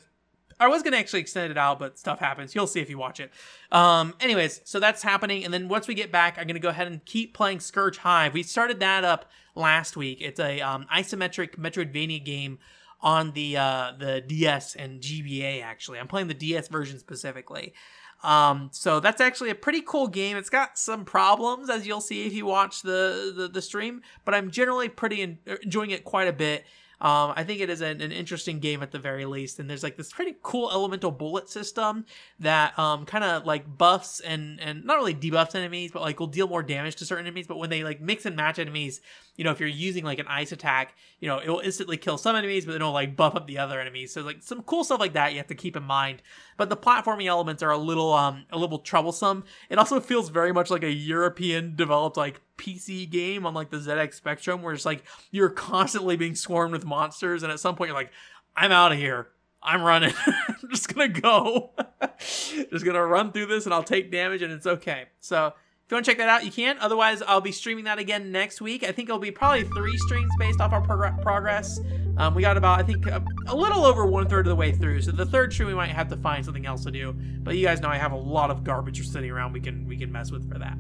[0.61, 2.55] I was gonna actually extend it out, but stuff happens.
[2.55, 3.31] You'll see if you watch it.
[3.73, 6.87] Um, anyways, so that's happening, and then once we get back, I'm gonna go ahead
[6.87, 8.35] and keep playing Scurge Hive.
[8.35, 10.19] We started that up last week.
[10.21, 12.59] It's a um, isometric Metroidvania game
[13.01, 15.63] on the uh, the DS and GBA.
[15.63, 17.75] Actually, I'm playing the DS version specifically.
[18.23, 20.39] Um, so that's actually a pretty cool game.
[20.39, 24.35] It's got some problems, as you'll see if you watch the the, the stream, but
[24.35, 26.65] I'm generally pretty in, enjoying it quite a bit.
[27.01, 29.83] Um, I think it is an, an, interesting game at the very least, and there's
[29.83, 32.07] like this pretty cool elemental bullet system
[32.39, 36.29] that um, kind of like buffs and and not really debuffs enemies, but like will
[36.29, 37.47] deal more damage to certain enemies.
[37.49, 39.01] But when they like mix and match enemies,
[39.37, 42.17] you know, if you're using like an ice attack, you know, it will instantly kill
[42.17, 44.13] some enemies, but then it'll like buff up the other enemies.
[44.13, 46.23] So like some cool stuff like that you have to keep in mind.
[46.57, 49.45] But the platforming elements are a little um a little troublesome.
[49.69, 53.79] It also feels very much like a European developed like PC game on like the
[53.79, 57.89] ZX Spectrum, where it's like you're constantly being swarmed with monsters, and at some point
[57.89, 58.13] you're like,
[58.57, 59.29] I'm out of here.
[59.63, 60.13] I'm running.
[60.27, 61.73] I'm just gonna go.
[62.19, 65.07] just gonna run through this and I'll take damage and it's okay.
[65.21, 66.79] So if you want to check that out, you can.
[66.79, 68.85] Otherwise, I'll be streaming that again next week.
[68.85, 71.79] I think it'll be probably three streams based off our prog- progress.
[72.17, 74.73] Um, we got about, I think, a, a, little over one third of the way
[74.73, 75.03] through.
[75.03, 77.13] So the third stream, we might have to find something else to do.
[77.13, 79.53] But you guys know I have a lot of garbage sitting around.
[79.53, 80.79] We can we can mess with for that.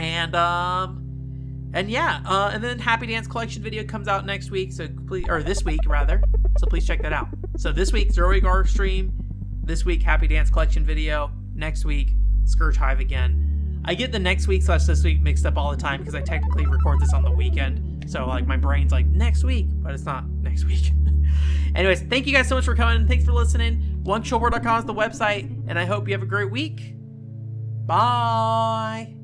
[0.00, 4.72] And um, and yeah, uh, and then Happy Dance Collection video comes out next week.
[4.72, 6.22] So please, or this week rather.
[6.58, 7.28] So please check that out.
[7.58, 9.12] So this week Gar stream.
[9.62, 11.30] This week Happy Dance Collection video.
[11.54, 12.12] Next week
[12.44, 13.82] Scurge Hive again.
[13.84, 16.22] I get the next week slash this week mixed up all the time because I
[16.22, 18.10] technically record this on the weekend.
[18.10, 20.92] So like my brain's like next week, but it's not next week.
[21.74, 23.06] Anyways, thank you guys so much for coming.
[23.06, 24.00] Thanks for listening.
[24.04, 26.94] OneControlBoard.com is the website, and I hope you have a great week.
[27.86, 29.19] Bye.